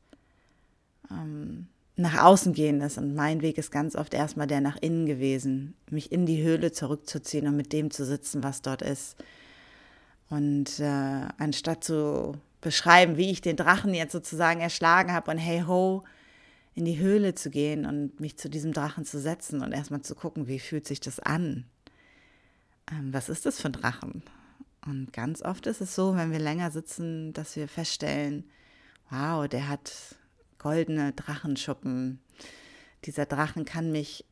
ähm, 1.12 1.67
nach 1.96 2.24
außen 2.24 2.54
gehendes. 2.54 2.98
Und 2.98 3.16
mein 3.16 3.42
Weg 3.42 3.58
ist 3.58 3.72
ganz 3.72 3.96
oft 3.96 4.14
erstmal 4.14 4.48
der 4.48 4.62
nach 4.62 4.78
innen 4.78 5.06
gewesen, 5.06 5.75
mich 5.90 6.12
in 6.12 6.25
die 6.25 6.44
Höhle 6.44 6.72
zurückzuziehen 6.72 7.48
und 7.48 7.56
mit 7.56 7.74
dem 7.74 7.92
zu 7.92 8.06
sitzen, 8.06 8.44
was 8.44 8.62
dort 8.62 8.82
ist. 8.82 9.16
Und 10.30 10.80
äh, 10.80 11.28
anstatt 11.38 11.84
zu 11.84 12.36
beschreiben, 12.62 13.16
wie 13.16 13.32
ich 13.32 13.42
den 13.42 13.58
Drachen 13.58 13.94
jetzt 13.94 14.12
sozusagen 14.12 14.60
erschlagen 14.60 15.14
habe 15.14 15.32
und 15.32 15.38
hey 15.38 15.64
ho, 15.68 16.04
in 16.74 16.84
die 16.84 16.98
Höhle 16.98 17.36
zu 17.36 17.50
gehen 17.50 17.86
und 17.86 18.20
mich 18.20 18.38
zu 18.38 18.50
diesem 18.50 18.74
Drachen 18.74 19.06
zu 19.06 19.20
setzen 19.20 19.62
und 19.62 19.72
erstmal 19.72 20.02
zu 20.02 20.16
gucken, 20.16 20.48
wie 20.48 20.60
fühlt 20.60 20.86
sich 20.88 21.00
das 21.00 21.20
an? 21.20 21.66
Ähm, 22.92 23.14
was 23.14 23.30
ist 23.30 23.46
das 23.46 23.62
für 23.62 23.70
ein 23.70 23.74
Drachen? 23.74 24.24
Und 24.86 25.14
ganz 25.14 25.42
oft 25.42 25.68
ist 25.68 25.82
es 25.82 25.96
so, 25.96 26.16
wenn 26.16 26.32
wir 26.32 26.40
länger 26.40 26.72
sitzen, 26.72 27.34
dass 27.34 27.56
wir 27.56 27.68
feststellen, 27.68 28.44
wow, 29.10 29.48
der 29.48 29.70
hat 29.70 30.18
goldene 30.65 31.13
Drachenschuppen. 31.13 32.19
Dieser 33.05 33.27
Drachen 33.27 33.65
kann 33.65 33.91
mich 33.91 34.25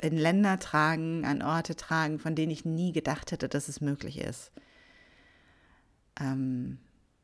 in 0.00 0.16
Länder 0.16 0.58
tragen, 0.58 1.24
an 1.24 1.42
Orte 1.42 1.76
tragen, 1.76 2.18
von 2.18 2.34
denen 2.34 2.50
ich 2.50 2.64
nie 2.64 2.90
gedacht 2.90 3.30
hätte, 3.30 3.48
dass 3.48 3.68
es 3.68 3.80
möglich 3.80 4.18
ist. 4.18 4.50
Ähm, 6.18 6.78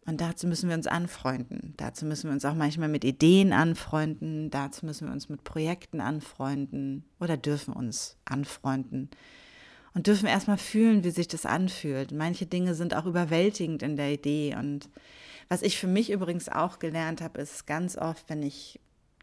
und 0.06 0.20
dazu 0.20 0.46
müssen 0.46 0.68
wir 0.68 0.76
uns 0.76 0.86
anfreunden. 0.86 1.74
Dazu 1.76 2.06
müssen 2.06 2.28
wir 2.28 2.34
uns 2.34 2.44
auch 2.44 2.54
manchmal 2.54 2.88
mit 2.88 3.02
Ideen 3.02 3.52
anfreunden. 3.52 4.48
Dazu 4.50 4.86
müssen 4.86 5.08
wir 5.08 5.12
uns 5.12 5.28
mit 5.28 5.42
Projekten 5.42 6.00
anfreunden 6.00 7.02
oder 7.18 7.36
dürfen 7.36 7.74
uns 7.74 8.16
anfreunden. 8.26 9.10
Und 9.92 10.06
dürfen 10.06 10.28
erstmal 10.28 10.58
fühlen, 10.58 11.02
wie 11.02 11.10
sich 11.10 11.26
das 11.26 11.46
anfühlt. 11.46 12.12
Manche 12.12 12.46
Dinge 12.46 12.76
sind 12.76 12.94
auch 12.94 13.06
überwältigend 13.06 13.82
in 13.82 13.96
der 13.96 14.12
Idee. 14.12 14.54
Und 14.56 14.88
was 15.48 15.62
ich 15.62 15.78
für 15.78 15.86
mich 15.86 16.10
übrigens 16.10 16.48
auch 16.48 16.78
gelernt 16.78 17.20
habe, 17.20 17.40
ist 17.40 17.66
ganz 17.66 17.96
oft, 17.96 18.28
wenn 18.28 18.42
ich 18.42 18.80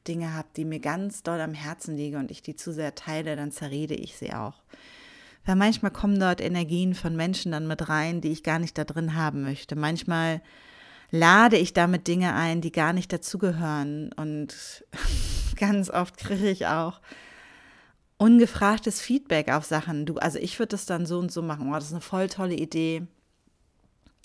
Dinge 0.08 0.34
habe, 0.34 0.48
die 0.56 0.66
mir 0.66 0.80
ganz 0.80 1.24
doll 1.24 1.40
am 1.40 1.54
Herzen 1.54 1.96
liegen 1.96 2.18
und 2.18 2.32
ich 2.32 2.42
die 2.42 2.56
zu 2.56 2.74
sehr 2.74 2.96
teile, 2.96 3.36
dann 3.36 3.52
zerrede 3.52 3.96
ich 3.96 4.16
sie 4.18 4.34
auch. 4.34 4.64
Weil 5.46 5.56
manchmal 5.56 5.92
kommen 5.92 6.20
dort 6.20 6.42
Energien 6.42 6.96
von 6.96 7.16
Menschen 7.16 7.52
dann 7.52 7.68
mit 7.68 7.90
rein, 7.90 8.22
die 8.22 8.32
ich 8.32 8.44
gar 8.44 8.60
nicht 8.60 8.78
da 8.78 8.86
drin 8.86 9.16
haben 9.16 9.44
möchte. 9.44 9.76
Manchmal 9.76 10.42
lade 11.12 11.58
ich 11.58 11.74
damit 11.74 12.08
Dinge 12.08 12.34
ein, 12.34 12.62
die 12.62 12.72
gar 12.72 12.94
nicht 12.94 13.12
dazugehören. 13.12 14.12
Und 14.14 14.86
ganz 15.58 15.90
oft 15.90 16.18
kriege 16.18 16.50
ich 16.50 16.68
auch 16.68 17.02
ungefragtes 18.18 19.02
Feedback 19.02 19.50
auf 19.52 19.66
Sachen. 19.66 20.06
Du, 20.06 20.16
also 20.16 20.40
ich 20.40 20.60
würde 20.60 20.70
das 20.70 20.86
dann 20.86 21.06
so 21.06 21.20
und 21.20 21.32
so 21.32 21.42
machen. 21.42 21.70
Oh, 21.70 21.76
das 21.76 21.86
ist 21.86 21.92
eine 21.92 22.02
voll 22.02 22.30
tolle 22.30 22.56
Idee. 22.56 23.06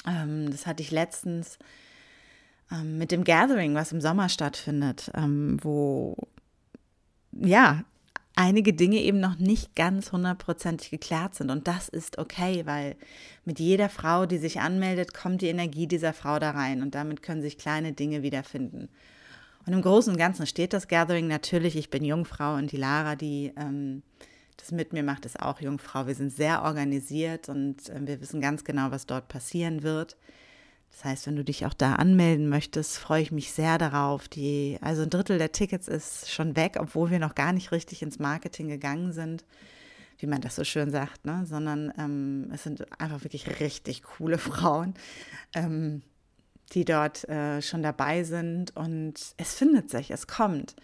Ähm, 0.06 0.50
das 0.50 0.66
hatte 0.66 0.82
ich 0.82 0.90
letztens 0.90 1.58
ähm, 2.70 2.98
mit 2.98 3.10
dem 3.12 3.24
Gathering, 3.24 3.74
was 3.74 3.92
im 3.92 4.00
Sommer 4.00 4.28
stattfindet, 4.28 5.10
ähm, 5.14 5.58
wo 5.62 6.16
ja 7.32 7.84
einige 8.38 8.72
Dinge 8.72 8.98
eben 8.98 9.18
noch 9.18 9.36
nicht 9.38 9.74
ganz 9.74 10.12
hundertprozentig 10.12 10.90
geklärt 10.90 11.34
sind. 11.34 11.50
Und 11.50 11.66
das 11.66 11.88
ist 11.88 12.18
okay, 12.18 12.66
weil 12.66 12.96
mit 13.44 13.58
jeder 13.58 13.88
Frau, 13.88 14.26
die 14.26 14.38
sich 14.38 14.60
anmeldet, 14.60 15.12
kommt 15.12 15.42
die 15.42 15.48
Energie 15.48 15.88
dieser 15.88 16.12
Frau 16.12 16.38
da 16.38 16.52
rein 16.52 16.82
und 16.82 16.94
damit 16.94 17.22
können 17.22 17.42
sich 17.42 17.58
kleine 17.58 17.92
Dinge 17.92 18.22
wiederfinden. 18.22 18.88
Und 19.66 19.72
im 19.72 19.82
Großen 19.82 20.12
und 20.12 20.18
Ganzen 20.18 20.46
steht 20.46 20.72
das 20.72 20.88
Gathering 20.88 21.26
natürlich. 21.26 21.76
Ich 21.76 21.90
bin 21.90 22.04
Jungfrau 22.04 22.54
und 22.54 22.70
die 22.70 22.76
Lara, 22.76 23.16
die 23.16 23.52
ähm, 23.56 24.02
das 24.58 24.72
mit 24.72 24.92
mir 24.92 25.02
macht, 25.02 25.24
ist 25.24 25.40
auch 25.40 25.60
Jungfrau. 25.60 26.06
Wir 26.06 26.14
sind 26.14 26.30
sehr 26.30 26.62
organisiert 26.62 27.48
und 27.48 27.88
äh, 27.88 28.06
wir 28.06 28.20
wissen 28.20 28.40
ganz 28.40 28.64
genau, 28.64 28.90
was 28.90 29.06
dort 29.06 29.28
passieren 29.28 29.82
wird. 29.82 30.16
Das 30.90 31.04
heißt, 31.04 31.26
wenn 31.26 31.36
du 31.36 31.44
dich 31.44 31.64
auch 31.64 31.74
da 31.74 31.94
anmelden 31.94 32.48
möchtest, 32.48 32.98
freue 32.98 33.22
ich 33.22 33.30
mich 33.30 33.52
sehr 33.52 33.78
darauf. 33.78 34.28
Die, 34.28 34.78
also 34.80 35.02
ein 35.02 35.10
Drittel 35.10 35.38
der 35.38 35.52
Tickets 35.52 35.86
ist 35.86 36.30
schon 36.30 36.56
weg, 36.56 36.76
obwohl 36.78 37.10
wir 37.10 37.18
noch 37.18 37.34
gar 37.34 37.52
nicht 37.52 37.72
richtig 37.72 38.02
ins 38.02 38.18
Marketing 38.18 38.68
gegangen 38.68 39.12
sind, 39.12 39.44
wie 40.18 40.26
man 40.26 40.40
das 40.40 40.56
so 40.56 40.64
schön 40.64 40.90
sagt, 40.90 41.24
ne? 41.24 41.44
sondern 41.46 41.92
ähm, 41.98 42.50
es 42.52 42.64
sind 42.64 42.84
einfach 43.00 43.22
wirklich 43.22 43.60
richtig 43.60 44.02
coole 44.02 44.38
Frauen, 44.38 44.94
ähm, 45.54 46.02
die 46.72 46.84
dort 46.84 47.28
äh, 47.28 47.62
schon 47.62 47.82
dabei 47.82 48.24
sind 48.24 48.76
und 48.76 49.14
es 49.36 49.54
findet 49.54 49.90
sich, 49.90 50.10
es 50.10 50.26
kommt. 50.26 50.74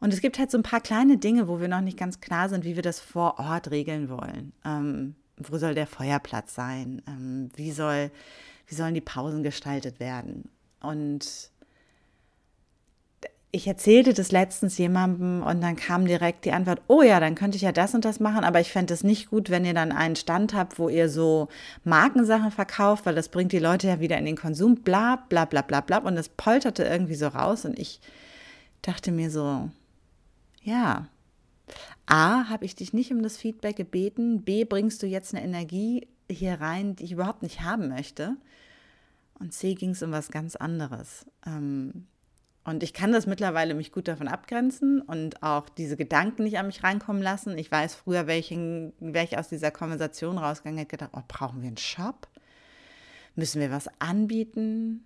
Und 0.00 0.12
es 0.12 0.20
gibt 0.20 0.38
halt 0.38 0.50
so 0.50 0.58
ein 0.58 0.62
paar 0.62 0.80
kleine 0.80 1.16
Dinge, 1.18 1.48
wo 1.48 1.60
wir 1.60 1.68
noch 1.68 1.80
nicht 1.80 1.98
ganz 1.98 2.20
klar 2.20 2.48
sind, 2.48 2.64
wie 2.64 2.76
wir 2.76 2.82
das 2.82 3.00
vor 3.00 3.38
Ort 3.38 3.70
regeln 3.70 4.08
wollen. 4.08 4.52
Ähm, 4.64 5.14
wo 5.36 5.58
soll 5.58 5.74
der 5.74 5.86
Feuerplatz 5.86 6.54
sein? 6.54 7.02
Ähm, 7.06 7.50
wie 7.56 7.72
soll 7.72 8.10
wie 8.66 8.74
sollen 8.74 8.94
die 8.94 9.00
Pausen 9.00 9.42
gestaltet 9.42 10.00
werden? 10.00 10.48
Und 10.80 11.50
ich 13.52 13.66
erzählte 13.66 14.12
das 14.12 14.32
letztens 14.32 14.76
jemandem 14.76 15.42
und 15.42 15.62
dann 15.62 15.76
kam 15.76 16.04
direkt 16.04 16.44
die 16.44 16.52
Antwort, 16.52 16.82
oh 16.88 17.00
ja, 17.00 17.20
dann 17.20 17.34
könnte 17.34 17.56
ich 17.56 17.62
ja 17.62 17.72
das 17.72 17.94
und 17.94 18.04
das 18.04 18.20
machen, 18.20 18.44
aber 18.44 18.60
ich 18.60 18.70
fände 18.70 18.92
es 18.92 19.02
nicht 19.02 19.30
gut, 19.30 19.48
wenn 19.50 19.64
ihr 19.64 19.72
dann 19.72 19.92
einen 19.92 20.16
Stand 20.16 20.52
habt, 20.52 20.78
wo 20.78 20.88
ihr 20.88 21.08
so 21.08 21.48
Markensachen 21.84 22.50
verkauft, 22.50 23.06
weil 23.06 23.14
das 23.14 23.30
bringt 23.30 23.52
die 23.52 23.58
Leute 23.58 23.86
ja 23.86 24.00
wieder 24.00 24.18
in 24.18 24.26
den 24.26 24.36
Konsum, 24.36 24.76
bla 24.76 25.16
bla 25.28 25.46
bla 25.46 25.62
bla 25.62 25.80
bla. 25.80 25.98
Und 25.98 26.16
es 26.18 26.28
polterte 26.28 26.84
irgendwie 26.84 27.14
so 27.14 27.28
raus 27.28 27.64
und 27.64 27.78
ich 27.78 28.00
dachte 28.82 29.10
mir 29.10 29.30
so, 29.30 29.70
ja, 30.66 31.08
A, 32.06 32.48
habe 32.48 32.64
ich 32.64 32.74
dich 32.74 32.92
nicht 32.92 33.12
um 33.12 33.22
das 33.22 33.36
Feedback 33.36 33.76
gebeten, 33.76 34.42
B, 34.42 34.64
bringst 34.64 35.02
du 35.02 35.06
jetzt 35.06 35.34
eine 35.34 35.44
Energie 35.44 36.06
hier 36.30 36.60
rein, 36.60 36.96
die 36.96 37.04
ich 37.04 37.12
überhaupt 37.12 37.42
nicht 37.42 37.62
haben 37.62 37.88
möchte. 37.88 38.36
Und 39.38 39.52
C 39.52 39.74
ging 39.74 39.90
es 39.90 40.02
um 40.02 40.12
was 40.12 40.30
ganz 40.30 40.56
anderes. 40.56 41.26
Ähm, 41.44 42.06
und 42.64 42.82
ich 42.82 42.94
kann 42.94 43.12
das 43.12 43.26
mittlerweile 43.26 43.74
mich 43.74 43.92
gut 43.92 44.08
davon 44.08 44.26
abgrenzen 44.26 45.00
und 45.00 45.42
auch 45.42 45.68
diese 45.68 45.96
Gedanken 45.96 46.44
nicht 46.44 46.58
an 46.58 46.66
mich 46.66 46.82
reinkommen 46.82 47.22
lassen. 47.22 47.56
Ich 47.58 47.70
weiß, 47.70 47.94
früher 47.94 48.26
wäre 48.26 48.38
ich, 48.38 49.38
aus 49.38 49.48
dieser 49.48 49.70
Konversation 49.70 50.38
rausgegangen, 50.38 50.78
hätte 50.78 50.96
gedacht, 50.96 51.12
oh, 51.14 51.22
brauchen 51.28 51.62
wir 51.62 51.68
einen 51.68 51.76
Shop? 51.76 52.28
Müssen 53.36 53.60
wir 53.60 53.70
was 53.70 53.88
anbieten? 54.00 55.05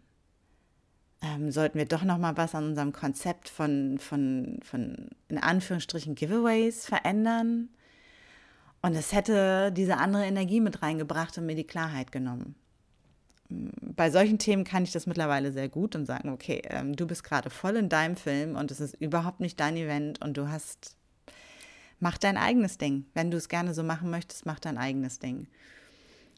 Ähm, 1.22 1.50
sollten 1.50 1.78
wir 1.78 1.84
doch 1.84 2.02
noch 2.02 2.18
mal 2.18 2.36
was 2.36 2.54
an 2.54 2.64
unserem 2.64 2.92
Konzept 2.92 3.48
von, 3.48 3.98
von, 3.98 4.58
von 4.62 5.08
in 5.28 5.38
Anführungsstrichen 5.38 6.14
Giveaways 6.14 6.86
verändern? 6.86 7.68
Und 8.82 8.94
es 8.94 9.12
hätte 9.12 9.70
diese 9.72 9.98
andere 9.98 10.24
Energie 10.24 10.60
mit 10.60 10.82
reingebracht 10.82 11.36
und 11.36 11.46
mir 11.46 11.54
die 11.54 11.66
Klarheit 11.66 12.12
genommen. 12.12 12.54
Bei 13.50 14.10
solchen 14.10 14.38
Themen 14.38 14.64
kann 14.64 14.84
ich 14.84 14.92
das 14.92 15.06
mittlerweile 15.06 15.52
sehr 15.52 15.68
gut 15.68 15.94
und 15.96 16.06
sagen, 16.06 16.30
okay, 16.30 16.62
ähm, 16.68 16.96
du 16.96 17.06
bist 17.06 17.24
gerade 17.24 17.50
voll 17.50 17.76
in 17.76 17.88
deinem 17.88 18.16
Film 18.16 18.56
und 18.56 18.70
es 18.70 18.80
ist 18.80 18.94
überhaupt 18.94 19.40
nicht 19.40 19.58
dein 19.60 19.76
Event 19.76 20.22
und 20.22 20.36
du 20.36 20.48
hast, 20.48 20.96
mach 21.98 22.16
dein 22.16 22.38
eigenes 22.38 22.78
Ding. 22.78 23.06
Wenn 23.12 23.30
du 23.30 23.36
es 23.36 23.48
gerne 23.48 23.74
so 23.74 23.82
machen 23.82 24.08
möchtest, 24.08 24.46
mach 24.46 24.60
dein 24.60 24.78
eigenes 24.78 25.18
Ding. 25.18 25.48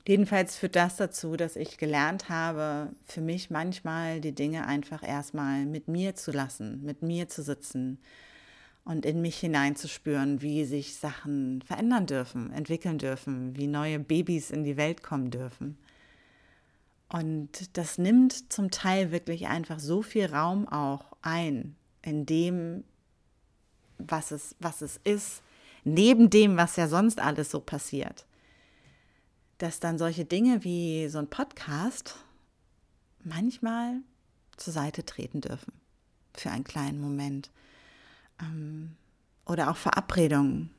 Jedenfalls 0.07 0.57
führt 0.57 0.75
das 0.75 0.97
dazu, 0.97 1.37
dass 1.37 1.55
ich 1.55 1.79
gelernt 1.79 2.29
habe, 2.29 2.91
für 3.05 3.21
mich 3.21 3.51
manchmal 3.51 4.21
die 4.21 4.35
Dinge 4.35 4.67
einfach 4.67 5.07
erstmal 5.07 5.65
mit 5.65 5.87
mir 5.87 6.17
zu 6.17 6.33
lassen, 6.33 6.83
mit 6.83 7.03
mir 7.03 7.29
zu 7.29 7.43
sitzen 7.43 7.99
und 8.85 9.07
in 9.07 9.21
mich 9.21 9.39
hineinzuspüren, 9.39 10.43
wie 10.43 10.65
sich 10.65 10.97
Sachen 10.97 11.63
verändern 11.63 12.07
dürfen, 12.07 12.53
entwickeln 12.53 12.99
dürfen, 12.99 13.57
wie 13.57 13.69
neue 13.69 14.01
Babys 14.01 14.51
in 14.51 14.65
die 14.65 14.77
Welt 14.77 15.05
kommen 15.05 15.31
dürfen. 15.31 15.79
Und 17.09 17.77
das 17.77 17.99
nimmt 17.99 18.53
zum 18.53 18.73
Teil 18.73 19.13
wirklich 19.13 19.47
einfach 19.47 19.79
so 19.79 20.03
viel 20.03 20.27
Raum 20.27 20.67
auch 20.67 21.05
ein, 21.23 21.77
in 22.03 22.27
dem, 22.27 22.83
was 23.99 24.33
es, 24.33 24.57
was 24.59 24.83
es 24.83 24.99
ist, 25.05 25.43
neben 25.85 26.29
dem, 26.29 26.57
was 26.57 26.75
ja 26.75 26.89
sonst 26.89 27.21
alles 27.21 27.53
so 27.53 27.61
passiert. 27.61 28.25
Dass 29.63 29.79
dann 29.79 29.97
solche 29.97 30.25
Dinge 30.25 30.65
wie 30.65 31.07
so 31.07 31.19
ein 31.21 31.29
Podcast 31.29 32.17
manchmal 33.23 34.01
zur 34.57 34.73
Seite 34.73 35.07
treten 35.07 35.41
dürfen 35.41 35.73
für 36.35 36.51
einen 36.51 36.65
kleinen 36.65 37.01
Moment 37.01 37.49
ähm, 38.41 38.97
oder 39.47 39.71
auch 39.71 39.77
Verabredungen 39.77 40.71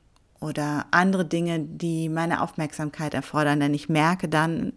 oder 0.41 0.87
andere 0.91 1.23
Dinge, 1.23 1.61
die 1.61 2.09
meine 2.09 2.41
Aufmerksamkeit 2.41 3.13
erfordern. 3.13 3.61
Denn 3.61 3.73
ich 3.73 3.87
merke 3.87 4.27
dann, 4.27 4.73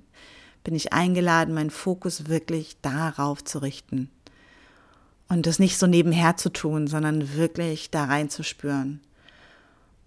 bin 0.63 0.77
ich 0.77 0.93
eingeladen, 0.93 1.53
meinen 1.53 1.71
Fokus 1.71 2.29
wirklich 2.29 2.81
darauf 2.83 3.43
zu 3.43 3.59
richten. 3.59 4.09
Und 5.27 5.47
das 5.47 5.59
nicht 5.59 5.79
so 5.79 5.89
nebenher 5.89 6.37
zu 6.37 6.51
tun, 6.51 6.87
sondern 6.87 7.35
wirklich 7.35 7.91
da 7.91 8.05
reinzuspüren. 8.05 9.01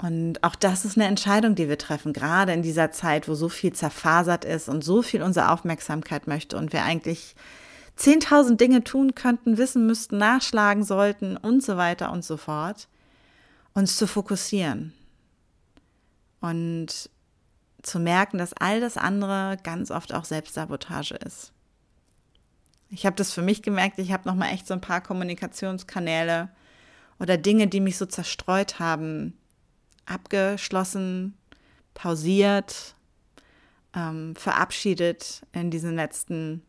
Und 0.01 0.43
auch 0.45 0.55
das 0.55 0.85
ist 0.85 0.97
eine 0.97 1.07
Entscheidung, 1.07 1.55
die 1.55 1.67
wir 1.67 1.77
treffen, 1.77 2.13
gerade 2.13 2.53
in 2.53 2.61
dieser 2.61 2.91
Zeit, 2.91 3.27
wo 3.27 3.35
so 3.35 3.49
viel 3.49 3.73
zerfasert 3.73 4.45
ist 4.45 4.69
und 4.69 4.81
so 4.81 5.01
viel 5.01 5.21
unsere 5.21 5.51
Aufmerksamkeit 5.51 6.25
möchte 6.25 6.57
und 6.57 6.71
wir 6.71 6.83
eigentlich 6.83 7.35
10.000 7.97 8.55
Dinge 8.55 8.85
tun 8.85 9.13
könnten, 9.13 9.57
wissen 9.57 9.85
müssten, 9.85 10.17
nachschlagen 10.17 10.85
sollten 10.85 11.35
und 11.35 11.61
so 11.61 11.75
weiter 11.75 12.13
und 12.13 12.23
so 12.23 12.37
fort, 12.37 12.87
uns 13.73 13.97
zu 13.97 14.07
fokussieren 14.07 14.93
und 16.39 17.09
zu 17.81 17.99
merken, 17.99 18.37
dass 18.37 18.53
all 18.53 18.79
das 18.79 18.95
andere 18.95 19.57
ganz 19.63 19.91
oft 19.91 20.13
auch 20.13 20.23
Selbstsabotage 20.23 21.15
ist. 21.15 21.51
Ich 22.89 23.05
habe 23.05 23.17
das 23.17 23.33
für 23.33 23.41
mich 23.41 23.61
gemerkt, 23.63 23.99
ich 23.99 24.13
habe 24.13 24.27
noch 24.27 24.35
mal 24.35 24.49
echt 24.49 24.65
so 24.65 24.73
ein 24.73 24.81
paar 24.81 25.01
Kommunikationskanäle 25.01 26.49
oder 27.19 27.37
Dinge, 27.37 27.67
die 27.67 27.81
mich 27.81 27.97
so 27.97 28.05
zerstreut 28.05 28.79
haben, 28.79 29.33
abgeschlossen, 30.09 31.37
pausiert, 31.93 32.95
ähm, 33.93 34.35
verabschiedet 34.35 35.41
in 35.51 35.71
diesen 35.71 35.95
letzten 35.95 36.63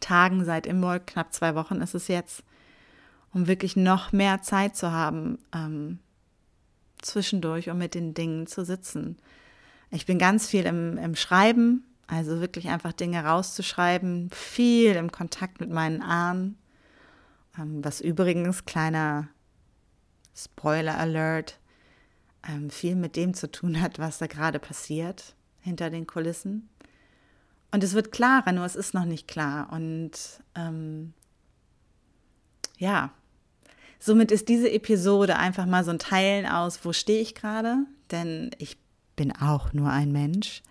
Tagen, 0.00 0.44
seit 0.44 0.66
Imbolg, 0.66 1.06
knapp 1.06 1.32
zwei 1.32 1.54
Wochen 1.54 1.80
ist 1.80 1.94
es 1.94 2.08
jetzt. 2.08 2.42
um 3.32 3.46
wirklich 3.46 3.76
noch 3.76 4.12
mehr 4.12 4.42
Zeit 4.42 4.76
zu 4.76 4.92
haben, 4.92 5.38
ähm, 5.54 5.98
zwischendurch, 7.00 7.70
um 7.70 7.78
mit 7.78 7.94
den 7.94 8.14
Dingen 8.14 8.46
zu 8.46 8.64
sitzen. 8.64 9.18
Ich 9.90 10.06
bin 10.06 10.18
ganz 10.18 10.48
viel 10.48 10.64
im, 10.64 10.98
im 10.98 11.14
Schreiben, 11.14 11.84
also 12.06 12.40
wirklich 12.40 12.68
einfach 12.68 12.92
Dinge 12.92 13.24
rauszuschreiben, 13.24 14.30
viel 14.30 14.92
im 14.96 15.12
Kontakt 15.12 15.60
mit 15.60 15.70
meinen 15.70 16.02
Ahnen, 16.02 16.58
ähm, 17.58 17.84
was 17.84 18.00
übrigens, 18.00 18.64
kleiner 18.64 19.28
Spoiler 20.34 20.96
Alert, 20.98 21.58
ähm, 22.46 22.70
viel 22.70 22.94
mit 22.94 23.16
dem 23.16 23.34
zu 23.34 23.50
tun 23.50 23.80
hat, 23.80 23.98
was 23.98 24.18
da 24.18 24.26
gerade 24.26 24.58
passiert 24.58 25.34
hinter 25.60 25.90
den 25.90 26.06
Kulissen. 26.06 26.68
Und 27.70 27.84
es 27.84 27.94
wird 27.94 28.12
klarer, 28.12 28.52
nur 28.52 28.64
es 28.64 28.76
ist 28.76 28.94
noch 28.94 29.04
nicht 29.04 29.28
klar. 29.28 29.70
Und 29.72 30.12
ähm, 30.54 31.12
ja, 32.78 33.12
somit 33.98 34.30
ist 34.30 34.48
diese 34.48 34.70
Episode 34.70 35.36
einfach 35.36 35.66
mal 35.66 35.84
so 35.84 35.90
ein 35.90 35.98
Teilen 35.98 36.46
aus, 36.46 36.84
wo 36.84 36.92
stehe 36.92 37.20
ich 37.20 37.34
gerade, 37.34 37.76
denn 38.10 38.50
ich 38.58 38.78
bin 39.16 39.32
auch 39.32 39.72
nur 39.72 39.90
ein 39.90 40.12
Mensch. 40.12 40.62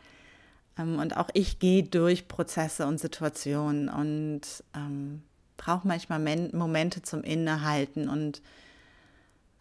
Ähm, 0.78 0.98
und 0.98 1.18
auch 1.18 1.30
ich 1.34 1.60
gehe 1.60 1.84
durch 1.84 2.28
Prozesse 2.28 2.88
und 2.88 3.00
Situationen 3.00 3.90
und 3.90 4.42
ähm, 4.76 5.22
brauche 5.58 5.88
manchmal 5.88 6.20
Men 6.20 6.56
Momente 6.56 7.02
zum 7.02 7.24
Innehalten 7.24 8.10
und 8.10 8.42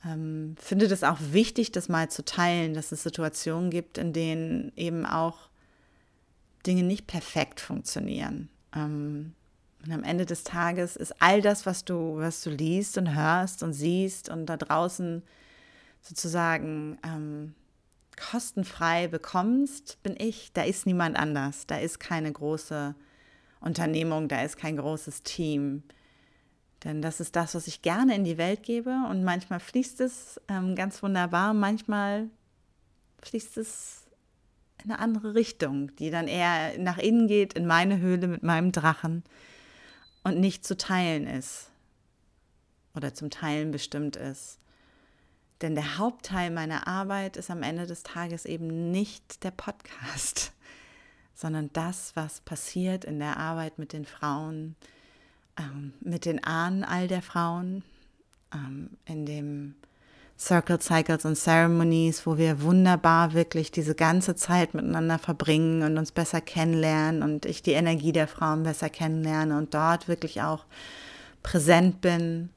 ähm, 0.06 0.54
finde 0.58 0.88
das 0.88 1.02
auch 1.02 1.18
wichtig, 1.32 1.72
das 1.72 1.88
mal 1.88 2.10
zu 2.10 2.24
teilen, 2.24 2.74
dass 2.74 2.92
es 2.92 3.02
Situationen 3.02 3.70
gibt, 3.70 3.98
in 3.98 4.12
denen 4.12 4.72
eben 4.76 5.04
auch 5.06 5.48
Dinge 6.66 6.82
nicht 6.82 7.06
perfekt 7.06 7.60
funktionieren. 7.60 8.48
Ähm, 8.74 9.34
und 9.84 9.92
am 9.92 10.02
Ende 10.02 10.26
des 10.26 10.44
Tages 10.44 10.96
ist 10.96 11.20
all 11.20 11.40
das, 11.40 11.66
was 11.66 11.84
du, 11.84 12.16
was 12.18 12.42
du 12.42 12.50
liest 12.50 12.98
und 12.98 13.14
hörst 13.14 13.62
und 13.62 13.72
siehst 13.72 14.28
und 14.28 14.46
da 14.46 14.56
draußen 14.56 15.22
sozusagen 16.02 16.98
ähm, 17.04 17.54
kostenfrei 18.16 19.08
bekommst, 19.08 20.02
bin 20.02 20.14
ich. 20.18 20.52
Da 20.52 20.62
ist 20.62 20.86
niemand 20.86 21.16
anders. 21.16 21.66
Da 21.66 21.78
ist 21.78 22.00
keine 22.00 22.32
große 22.32 22.94
Unternehmung, 23.60 24.28
da 24.28 24.42
ist 24.42 24.56
kein 24.56 24.76
großes 24.76 25.22
Team. 25.22 25.82
Denn 26.86 27.02
das 27.02 27.18
ist 27.18 27.34
das, 27.34 27.56
was 27.56 27.66
ich 27.66 27.82
gerne 27.82 28.14
in 28.14 28.22
die 28.22 28.38
Welt 28.38 28.62
gebe. 28.62 28.96
Und 29.10 29.24
manchmal 29.24 29.58
fließt 29.58 30.00
es 30.00 30.40
ähm, 30.46 30.76
ganz 30.76 31.02
wunderbar, 31.02 31.52
manchmal 31.52 32.30
fließt 33.22 33.56
es 33.56 34.04
in 34.84 34.92
eine 34.92 35.00
andere 35.00 35.34
Richtung, 35.34 35.94
die 35.96 36.10
dann 36.10 36.28
eher 36.28 36.78
nach 36.78 36.98
innen 36.98 37.26
geht, 37.26 37.54
in 37.54 37.66
meine 37.66 37.98
Höhle 37.98 38.28
mit 38.28 38.44
meinem 38.44 38.70
Drachen 38.70 39.24
und 40.22 40.38
nicht 40.38 40.64
zu 40.64 40.76
teilen 40.76 41.26
ist. 41.26 41.70
Oder 42.94 43.12
zum 43.14 43.30
Teilen 43.30 43.72
bestimmt 43.72 44.14
ist. 44.14 44.60
Denn 45.62 45.74
der 45.74 45.98
Hauptteil 45.98 46.52
meiner 46.52 46.86
Arbeit 46.86 47.36
ist 47.36 47.50
am 47.50 47.64
Ende 47.64 47.88
des 47.88 48.04
Tages 48.04 48.44
eben 48.44 48.92
nicht 48.92 49.42
der 49.42 49.50
Podcast, 49.50 50.52
sondern 51.34 51.68
das, 51.72 52.14
was 52.14 52.42
passiert 52.42 53.04
in 53.04 53.18
der 53.18 53.38
Arbeit 53.38 53.76
mit 53.80 53.92
den 53.92 54.04
Frauen, 54.04 54.76
ähm, 55.58 55.92
mit 56.00 56.24
den 56.24 56.42
Ahnen 56.44 56.84
all 56.84 57.08
der 57.08 57.22
Frauen, 57.22 57.82
ähm, 58.52 58.90
in 59.06 59.26
dem 59.26 59.74
Circle 60.38 60.80
Cycles 60.80 61.24
und 61.24 61.36
Ceremonies, 61.36 62.26
wo 62.26 62.36
wir 62.36 62.60
wunderbar 62.60 63.32
wirklich 63.32 63.70
diese 63.70 63.94
ganze 63.94 64.34
Zeit 64.34 64.74
miteinander 64.74 65.18
verbringen 65.18 65.82
und 65.82 65.96
uns 65.96 66.12
besser 66.12 66.42
kennenlernen 66.42 67.22
und 67.22 67.46
ich 67.46 67.62
die 67.62 67.72
Energie 67.72 68.12
der 68.12 68.28
Frauen 68.28 68.62
besser 68.62 68.90
kennenlerne 68.90 69.56
und 69.56 69.72
dort 69.72 70.08
wirklich 70.08 70.42
auch 70.42 70.66
präsent 71.42 72.02
bin. 72.02 72.50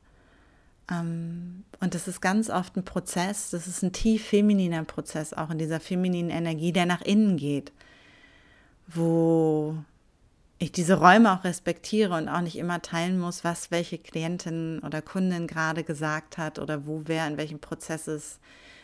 Ähm, 0.91 1.63
und 1.79 1.95
das 1.95 2.09
ist 2.09 2.19
ganz 2.19 2.49
oft 2.49 2.75
ein 2.75 2.83
Prozess, 2.83 3.51
das 3.51 3.65
ist 3.65 3.81
ein 3.81 3.93
tief 3.93 4.25
femininer 4.25 4.83
Prozess, 4.83 5.33
auch 5.33 5.49
in 5.49 5.57
dieser 5.57 5.79
femininen 5.79 6.31
Energie, 6.31 6.73
der 6.73 6.85
nach 6.85 7.01
innen 7.01 7.37
geht, 7.37 7.71
wo 8.87 9.77
ich 10.59 10.73
diese 10.73 10.99
Räume 10.99 11.31
auch 11.33 11.45
respektiere 11.45 12.15
und 12.15 12.27
auch 12.27 12.41
nicht 12.41 12.57
immer 12.57 12.81
teilen 12.81 13.17
muss, 13.17 13.45
was 13.45 13.71
welche 13.71 13.97
Klientin 13.97 14.79
oder 14.79 15.01
Kundin 15.01 15.47
gerade 15.47 15.85
gesagt 15.85 16.37
hat 16.37 16.59
oder 16.59 16.85
wo 16.85 17.03
wer 17.05 17.25
in 17.27 17.37
welchem 17.37 17.59
Prozess 17.59 18.09
ist, 18.09 18.39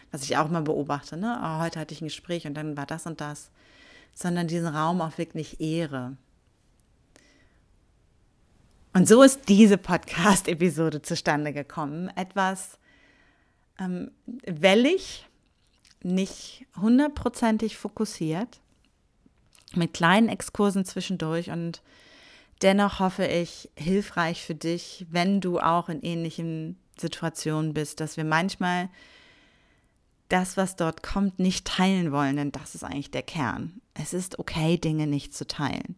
was 0.09 0.23
ich 0.23 0.37
auch 0.37 0.49
mal 0.49 0.61
beobachte. 0.61 1.17
Ne? 1.17 1.37
Oh, 1.43 1.59
heute 1.61 1.81
hatte 1.81 1.93
ich 1.93 2.01
ein 2.01 2.07
Gespräch 2.07 2.47
und 2.47 2.53
dann 2.53 2.77
war 2.77 2.85
das 2.85 3.05
und 3.05 3.19
das, 3.19 3.51
sondern 4.13 4.47
diesen 4.47 4.67
Raum 4.67 5.01
auch 5.01 5.17
wirklich 5.17 5.59
ehre. 5.59 6.15
Und 8.93 9.09
so 9.09 9.21
ist 9.21 9.49
diese 9.49 9.77
Podcast-Episode 9.77 11.01
zustande 11.01 11.51
gekommen. 11.51 12.09
Etwas 12.15 12.79
ähm, 13.77 14.11
wellig, 14.45 15.27
nicht 16.01 16.65
hundertprozentig 16.79 17.75
fokussiert, 17.75 18.61
mit 19.73 19.93
kleinen 19.93 20.29
Exkursen 20.29 20.85
zwischendurch 20.85 21.49
und 21.49 21.81
dennoch 22.61 22.99
hoffe 22.99 23.25
ich 23.25 23.69
hilfreich 23.75 24.43
für 24.43 24.55
dich, 24.55 25.05
wenn 25.09 25.41
du 25.41 25.59
auch 25.59 25.89
in 25.89 26.01
ähnlichen 26.01 26.77
Situationen 26.99 27.73
bist, 27.73 27.99
dass 27.99 28.17
wir 28.17 28.23
manchmal 28.23 28.89
das, 30.29 30.57
was 30.57 30.75
dort 30.75 31.03
kommt, 31.03 31.39
nicht 31.39 31.65
teilen 31.65 32.11
wollen, 32.11 32.35
denn 32.35 32.51
das 32.51 32.75
ist 32.75 32.83
eigentlich 32.83 33.11
der 33.11 33.23
Kern. 33.23 33.81
Es 33.93 34.13
ist 34.13 34.39
okay, 34.39 34.77
Dinge 34.77 35.07
nicht 35.07 35.35
zu 35.35 35.45
teilen. 35.45 35.95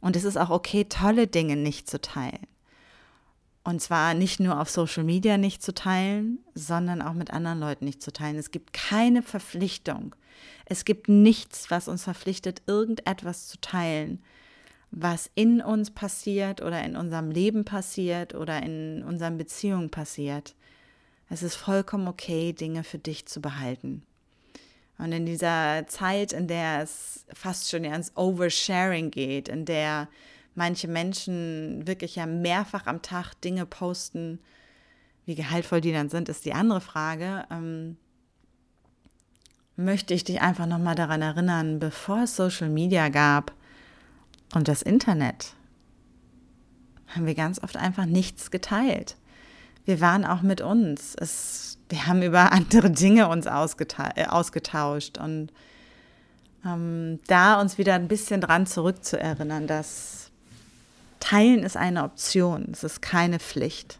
Und 0.00 0.16
es 0.16 0.24
ist 0.24 0.36
auch 0.36 0.50
okay, 0.50 0.84
tolle 0.84 1.26
Dinge 1.26 1.56
nicht 1.56 1.90
zu 1.90 2.00
teilen. 2.00 2.46
Und 3.64 3.82
zwar 3.82 4.14
nicht 4.14 4.40
nur 4.40 4.60
auf 4.60 4.70
Social 4.70 5.04
Media 5.04 5.36
nicht 5.36 5.62
zu 5.62 5.74
teilen, 5.74 6.38
sondern 6.54 7.02
auch 7.02 7.12
mit 7.12 7.30
anderen 7.30 7.60
Leuten 7.60 7.84
nicht 7.84 8.02
zu 8.02 8.12
teilen. 8.12 8.36
Es 8.36 8.50
gibt 8.50 8.72
keine 8.72 9.22
Verpflichtung. 9.22 10.14
Es 10.64 10.84
gibt 10.84 11.08
nichts, 11.08 11.70
was 11.70 11.88
uns 11.88 12.04
verpflichtet, 12.04 12.62
irgendetwas 12.66 13.48
zu 13.48 13.60
teilen, 13.60 14.22
was 14.90 15.30
in 15.34 15.60
uns 15.60 15.90
passiert 15.90 16.62
oder 16.62 16.82
in 16.84 16.96
unserem 16.96 17.30
Leben 17.30 17.64
passiert 17.64 18.34
oder 18.34 18.62
in 18.62 19.02
unseren 19.02 19.36
Beziehungen 19.36 19.90
passiert. 19.90 20.54
Es 21.30 21.42
ist 21.42 21.56
vollkommen 21.56 22.08
okay, 22.08 22.52
Dinge 22.52 22.84
für 22.84 22.98
dich 22.98 23.26
zu 23.26 23.40
behalten. 23.40 24.02
Und 24.98 25.12
in 25.12 25.26
dieser 25.26 25.86
Zeit, 25.86 26.32
in 26.32 26.48
der 26.48 26.82
es 26.82 27.24
fast 27.32 27.70
schon 27.70 27.84
ins 27.84 28.16
Oversharing 28.16 29.10
geht, 29.10 29.48
in 29.48 29.64
der 29.64 30.08
manche 30.54 30.88
Menschen 30.88 31.86
wirklich 31.86 32.16
ja 32.16 32.26
mehrfach 32.26 32.86
am 32.86 33.00
Tag 33.00 33.34
Dinge 33.42 33.64
posten, 33.64 34.40
wie 35.24 35.36
gehaltvoll 35.36 35.80
die 35.80 35.92
dann 35.92 36.08
sind, 36.08 36.28
ist 36.28 36.44
die 36.44 36.52
andere 36.52 36.80
Frage. 36.80 37.46
Ähm, 37.50 37.96
möchte 39.78 40.12
ich 40.12 40.24
dich 40.24 40.40
einfach 40.40 40.66
nochmal 40.66 40.94
daran 40.94 41.22
erinnern, 41.22 41.78
bevor 41.78 42.24
es 42.24 42.36
Social 42.36 42.68
Media 42.68 43.08
gab 43.08 43.52
und 44.54 44.68
das 44.68 44.82
Internet, 44.82 45.54
haben 47.06 47.26
wir 47.26 47.34
ganz 47.34 47.62
oft 47.62 47.76
einfach 47.76 48.04
nichts 48.04 48.50
geteilt. 48.50 49.16
Wir 49.84 50.00
waren 50.00 50.26
auch 50.26 50.42
mit 50.42 50.60
uns. 50.60 51.14
Es 51.14 51.78
wir 51.88 52.06
haben 52.06 52.22
über 52.22 52.52
andere 52.52 52.90
Dinge 52.90 53.28
uns 53.28 53.46
äh, 53.46 54.26
ausgetauscht 54.26 55.18
und 55.18 55.52
ähm, 56.64 57.20
da 57.26 57.60
uns 57.60 57.78
wieder 57.78 57.94
ein 57.94 58.08
bisschen 58.08 58.40
dran 58.40 58.66
zurückzuerinnern, 58.66 59.66
dass 59.66 60.30
Teilen 61.20 61.62
ist 61.62 61.76
eine 61.76 62.04
Option, 62.04 62.68
es 62.72 62.84
ist 62.84 63.02
keine 63.02 63.38
Pflicht. 63.38 63.98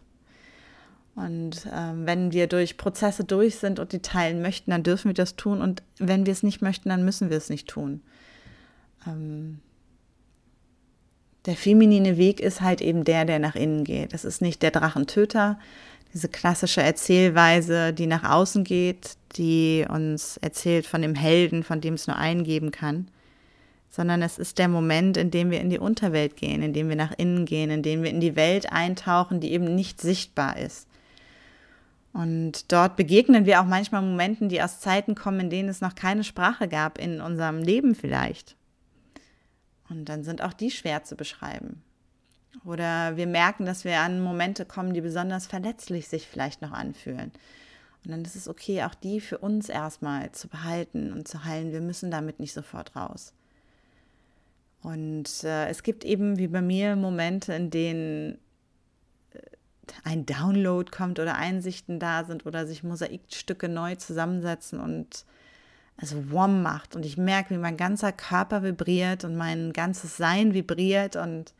Und 1.19 1.67
ähm, 1.73 2.05
wenn 2.05 2.31
wir 2.31 2.47
durch 2.47 2.77
Prozesse 2.77 3.25
durch 3.25 3.57
sind 3.57 3.79
und 3.79 3.91
die 3.91 3.99
teilen 3.99 4.41
möchten, 4.41 4.71
dann 4.71 4.83
dürfen 4.83 5.09
wir 5.09 5.13
das 5.13 5.35
tun. 5.35 5.61
Und 5.61 5.83
wenn 5.97 6.25
wir 6.25 6.31
es 6.31 6.43
nicht 6.43 6.61
möchten, 6.61 6.87
dann 6.87 7.03
müssen 7.03 7.29
wir 7.29 7.35
es 7.35 7.49
nicht 7.49 7.67
tun. 7.67 8.01
Ähm, 9.05 9.59
der 11.45 11.55
feminine 11.55 12.17
Weg 12.17 12.39
ist 12.39 12.61
halt 12.61 12.79
eben 12.79 13.03
der, 13.03 13.25
der 13.25 13.39
nach 13.39 13.55
innen 13.55 13.83
geht. 13.83 14.13
Das 14.13 14.23
ist 14.23 14.41
nicht 14.41 14.61
der 14.61 14.71
Drachentöter, 14.71 15.59
diese 16.13 16.29
klassische 16.29 16.81
Erzählweise, 16.81 17.91
die 17.91 18.07
nach 18.07 18.23
außen 18.23 18.63
geht, 18.63 19.17
die 19.35 19.85
uns 19.89 20.37
erzählt 20.37 20.87
von 20.87 21.01
dem 21.01 21.15
Helden, 21.15 21.63
von 21.63 21.81
dem 21.81 21.95
es 21.95 22.07
nur 22.07 22.17
einen 22.17 22.45
geben 22.45 22.71
kann, 22.71 23.09
sondern 23.89 24.21
es 24.21 24.37
ist 24.37 24.57
der 24.57 24.69
Moment, 24.69 25.17
in 25.17 25.31
dem 25.31 25.51
wir 25.51 25.59
in 25.59 25.69
die 25.69 25.79
Unterwelt 25.79 26.37
gehen, 26.37 26.61
in 26.61 26.73
dem 26.73 26.87
wir 26.87 26.95
nach 26.95 27.13
innen 27.17 27.45
gehen, 27.45 27.69
in 27.69 27.83
dem 27.83 28.03
wir 28.03 28.09
in 28.09 28.21
die 28.21 28.35
Welt 28.37 28.71
eintauchen, 28.71 29.39
die 29.39 29.51
eben 29.51 29.75
nicht 29.75 29.99
sichtbar 30.01 30.57
ist. 30.57 30.88
Und 32.13 32.71
dort 32.71 32.95
begegnen 32.95 33.45
wir 33.45 33.61
auch 33.61 33.65
manchmal 33.65 34.01
Momenten, 34.01 34.49
die 34.49 34.61
aus 34.61 34.79
Zeiten 34.79 35.15
kommen, 35.15 35.41
in 35.41 35.49
denen 35.49 35.69
es 35.69 35.81
noch 35.81 35.95
keine 35.95 36.23
Sprache 36.23 36.67
gab 36.67 36.97
in 36.97 37.21
unserem 37.21 37.59
Leben 37.59 37.95
vielleicht. 37.95 38.55
Und 39.89 40.05
dann 40.05 40.23
sind 40.23 40.41
auch 40.41 40.53
die 40.53 40.71
schwer 40.71 41.03
zu 41.03 41.15
beschreiben. 41.15 41.81
Oder 42.65 43.15
wir 43.15 43.27
merken, 43.27 43.65
dass 43.65 43.85
wir 43.85 43.99
an 43.99 44.21
Momente 44.21 44.65
kommen, 44.65 44.93
die 44.93 45.01
besonders 45.01 45.47
verletzlich 45.47 46.07
sich 46.07 46.27
vielleicht 46.27 46.61
noch 46.61 46.71
anfühlen. 46.71 47.31
Und 48.03 48.11
dann 48.11 48.23
ist 48.23 48.35
es 48.35 48.47
okay, 48.47 48.83
auch 48.83 48.95
die 48.95 49.19
für 49.19 49.37
uns 49.37 49.69
erstmal 49.69 50.31
zu 50.31 50.47
behalten 50.47 51.13
und 51.13 51.27
zu 51.27 51.43
heilen. 51.45 51.71
Wir 51.71 51.81
müssen 51.81 52.11
damit 52.11 52.39
nicht 52.39 52.53
sofort 52.53 52.95
raus. 52.95 53.33
Und 54.81 55.43
äh, 55.43 55.67
es 55.67 55.83
gibt 55.83 56.05
eben 56.05 56.37
wie 56.37 56.47
bei 56.47 56.61
mir 56.61 56.95
Momente, 56.95 57.53
in 57.53 57.69
denen 57.69 58.39
ein 60.03 60.25
Download 60.25 60.89
kommt 60.91 61.19
oder 61.19 61.35
Einsichten 61.35 61.99
da 61.99 62.23
sind 62.23 62.45
oder 62.45 62.65
sich 62.67 62.83
Mosaikstücke 62.83 63.69
neu 63.69 63.95
zusammensetzen 63.95 64.79
und 64.79 65.25
es 65.97 66.15
warm 66.31 66.61
macht 66.61 66.95
und 66.95 67.05
ich 67.05 67.17
merke, 67.17 67.53
wie 67.53 67.59
mein 67.59 67.77
ganzer 67.77 68.11
Körper 68.11 68.63
vibriert 68.63 69.25
und 69.25 69.35
mein 69.35 69.73
ganzes 69.73 70.17
Sein 70.17 70.53
vibriert 70.53 71.15
und 71.15 71.53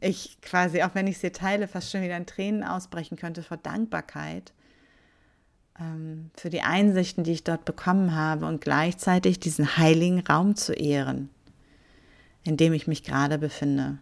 ich 0.00 0.40
quasi, 0.40 0.82
auch 0.82 0.94
wenn 0.94 1.06
ich 1.06 1.18
sie 1.18 1.30
teile, 1.30 1.68
fast 1.68 1.90
schon 1.90 2.02
wieder 2.02 2.16
in 2.16 2.26
Tränen 2.26 2.64
ausbrechen 2.64 3.16
könnte 3.16 3.42
vor 3.42 3.56
Dankbarkeit 3.56 4.52
ähm, 5.80 6.30
für 6.36 6.50
die 6.50 6.62
Einsichten, 6.62 7.24
die 7.24 7.32
ich 7.32 7.44
dort 7.44 7.64
bekommen 7.64 8.14
habe 8.14 8.46
und 8.46 8.60
gleichzeitig 8.60 9.40
diesen 9.40 9.76
heiligen 9.76 10.20
Raum 10.20 10.56
zu 10.56 10.72
ehren, 10.72 11.30
in 12.44 12.56
dem 12.56 12.72
ich 12.72 12.86
mich 12.86 13.02
gerade 13.02 13.38
befinde. 13.38 13.98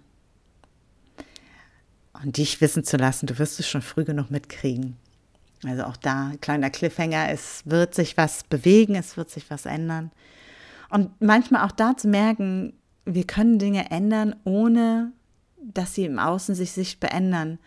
Und 2.23 2.37
dich 2.37 2.61
wissen 2.61 2.85
zu 2.85 2.97
lassen, 2.97 3.27
du 3.27 3.39
wirst 3.39 3.59
es 3.59 3.69
schon 3.69 3.83
früh 3.83 4.05
genug 4.05 4.31
mitkriegen. 4.31 4.97
Also 5.67 5.85
auch 5.85 5.97
da, 5.97 6.33
kleiner 6.41 6.71
Cliffhanger, 6.71 7.31
es 7.31 7.63
wird 7.65 7.95
sich 7.95 8.17
was 8.17 8.45
bewegen, 8.45 8.95
es 8.95 9.17
wird 9.17 9.31
sich 9.31 9.51
was 9.51 9.67
ändern. 9.67 10.11
Und 10.91 11.11
manchmal 11.21 11.67
auch 11.67 11.73
da 11.73 11.97
zu 11.97 12.09
merken, 12.09 12.75
wir 13.05 13.27
können 13.27 13.59
Dinge 13.59 13.91
ändern, 13.91 14.37
ohne 14.45 15.13
dass 15.61 15.95
sie 15.95 16.05
im 16.05 16.19
Außen 16.19 16.55
sich 16.55 16.73
sichtbar 16.73 17.13
ändern. 17.13 17.59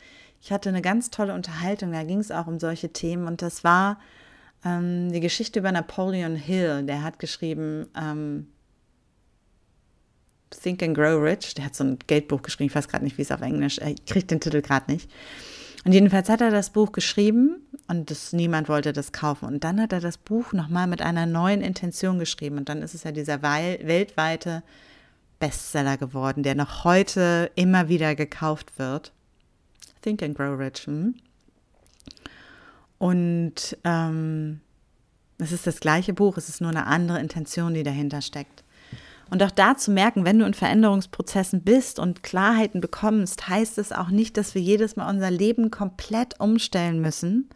Ich 0.41 0.51
hatte 0.51 0.69
eine 0.69 0.81
ganz 0.81 1.09
tolle 1.09 1.33
Unterhaltung, 1.33 1.91
da 1.91 2.03
ging 2.03 2.19
es 2.19 2.31
auch 2.31 2.47
um 2.47 2.59
solche 2.59 2.93
Themen 2.93 3.27
und 3.27 3.41
das 3.41 3.63
war 3.63 3.99
ähm, 4.63 5.11
die 5.11 5.19
Geschichte 5.19 5.59
über 5.59 5.71
Napoleon 5.71 6.35
Hill. 6.35 6.83
Der 6.83 7.03
hat 7.03 7.19
geschrieben 7.19 7.87
ähm, 7.99 8.47
Think 10.51 10.81
and 10.83 10.95
Grow 10.95 11.21
Rich. 11.21 11.55
Der 11.55 11.65
hat 11.65 11.75
so 11.75 11.83
ein 11.83 11.99
Geldbuch 12.07 12.41
geschrieben, 12.41 12.69
ich 12.69 12.75
weiß 12.75 12.87
gerade 12.87 13.03
nicht, 13.03 13.17
wie 13.17 13.21
es 13.21 13.31
auf 13.31 13.41
Englisch, 13.41 13.79
ich 13.79 14.05
kriege 14.05 14.25
den 14.25 14.39
Titel 14.39 14.61
gerade 14.61 14.91
nicht. 14.91 15.09
Und 15.85 15.93
jedenfalls 15.93 16.27
hat 16.29 16.41
er 16.41 16.51
das 16.51 16.71
Buch 16.71 16.91
geschrieben 16.91 17.61
und 17.87 18.11
das, 18.11 18.33
niemand 18.33 18.67
wollte 18.67 18.91
das 18.91 19.11
kaufen. 19.11 19.45
Und 19.45 19.63
dann 19.63 19.79
hat 19.81 19.93
er 19.93 20.01
das 20.01 20.17
Buch 20.17 20.51
nochmal 20.51 20.87
mit 20.87 21.01
einer 21.01 21.25
neuen 21.25 21.61
Intention 21.61 22.19
geschrieben. 22.19 22.57
Und 22.57 22.67
dann 22.67 22.81
ist 22.81 22.93
es 22.93 23.03
ja 23.03 23.11
dieser 23.11 23.41
weltweite 23.41 24.63
Bestseller 25.39 25.97
geworden, 25.97 26.43
der 26.43 26.55
noch 26.55 26.83
heute 26.83 27.51
immer 27.55 27.87
wieder 27.89 28.15
gekauft 28.15 28.79
wird. 28.79 29.13
Think 30.01 30.21
and 30.23 30.35
Grow 30.35 30.59
Rich. 30.59 30.87
Hm? 30.87 31.15
Und 32.97 33.77
ähm, 33.83 34.59
es 35.37 35.51
ist 35.51 35.67
das 35.67 35.79
gleiche 35.79 36.13
Buch, 36.13 36.37
es 36.37 36.49
ist 36.49 36.61
nur 36.61 36.71
eine 36.71 36.87
andere 36.87 37.19
Intention, 37.19 37.73
die 37.73 37.83
dahinter 37.83 38.21
steckt. 38.21 38.63
Und 39.29 39.43
auch 39.43 39.51
da 39.51 39.75
zu 39.77 39.91
merken, 39.91 40.25
wenn 40.25 40.39
du 40.39 40.45
in 40.45 40.53
Veränderungsprozessen 40.53 41.61
bist 41.61 41.99
und 41.99 42.23
Klarheiten 42.23 42.79
bekommst, 42.79 43.49
heißt 43.49 43.77
es 43.77 43.91
auch 43.91 44.09
nicht, 44.09 44.37
dass 44.37 44.55
wir 44.55 44.61
jedes 44.61 44.95
Mal 44.95 45.09
unser 45.09 45.31
Leben 45.31 45.69
komplett 45.69 46.39
umstellen 46.39 47.01
müssen, 47.01 47.49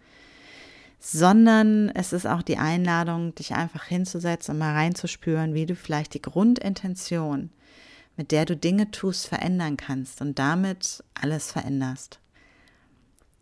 sondern 0.99 1.89
es 1.89 2.13
ist 2.13 2.27
auch 2.27 2.41
die 2.41 2.57
Einladung, 2.57 3.33
dich 3.35 3.53
einfach 3.53 3.85
hinzusetzen 3.85 4.53
und 4.53 4.59
mal 4.59 4.73
reinzuspüren, 4.73 5.53
wie 5.53 5.65
du 5.65 5.75
vielleicht 5.75 6.13
die 6.13 6.21
Grundintention, 6.21 7.49
mit 8.17 8.31
der 8.31 8.45
du 8.45 8.57
Dinge 8.57 8.91
tust, 8.91 9.27
verändern 9.27 9.77
kannst 9.77 10.21
und 10.21 10.37
damit 10.37 11.03
alles 11.13 11.51
veränderst. 11.51 12.19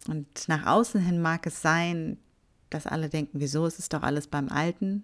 Und 0.08 0.48
nach 0.48 0.66
außen 0.68 1.02
hin 1.02 1.22
mag 1.22 1.46
es 1.48 1.62
sein, 1.62 2.18
dass 2.70 2.86
alle 2.86 3.10
denken, 3.10 3.40
wieso 3.40 3.66
ist 3.66 3.80
es 3.80 3.90
doch 3.90 4.04
alles 4.04 4.28
beim 4.28 4.50
Alten? 4.50 5.04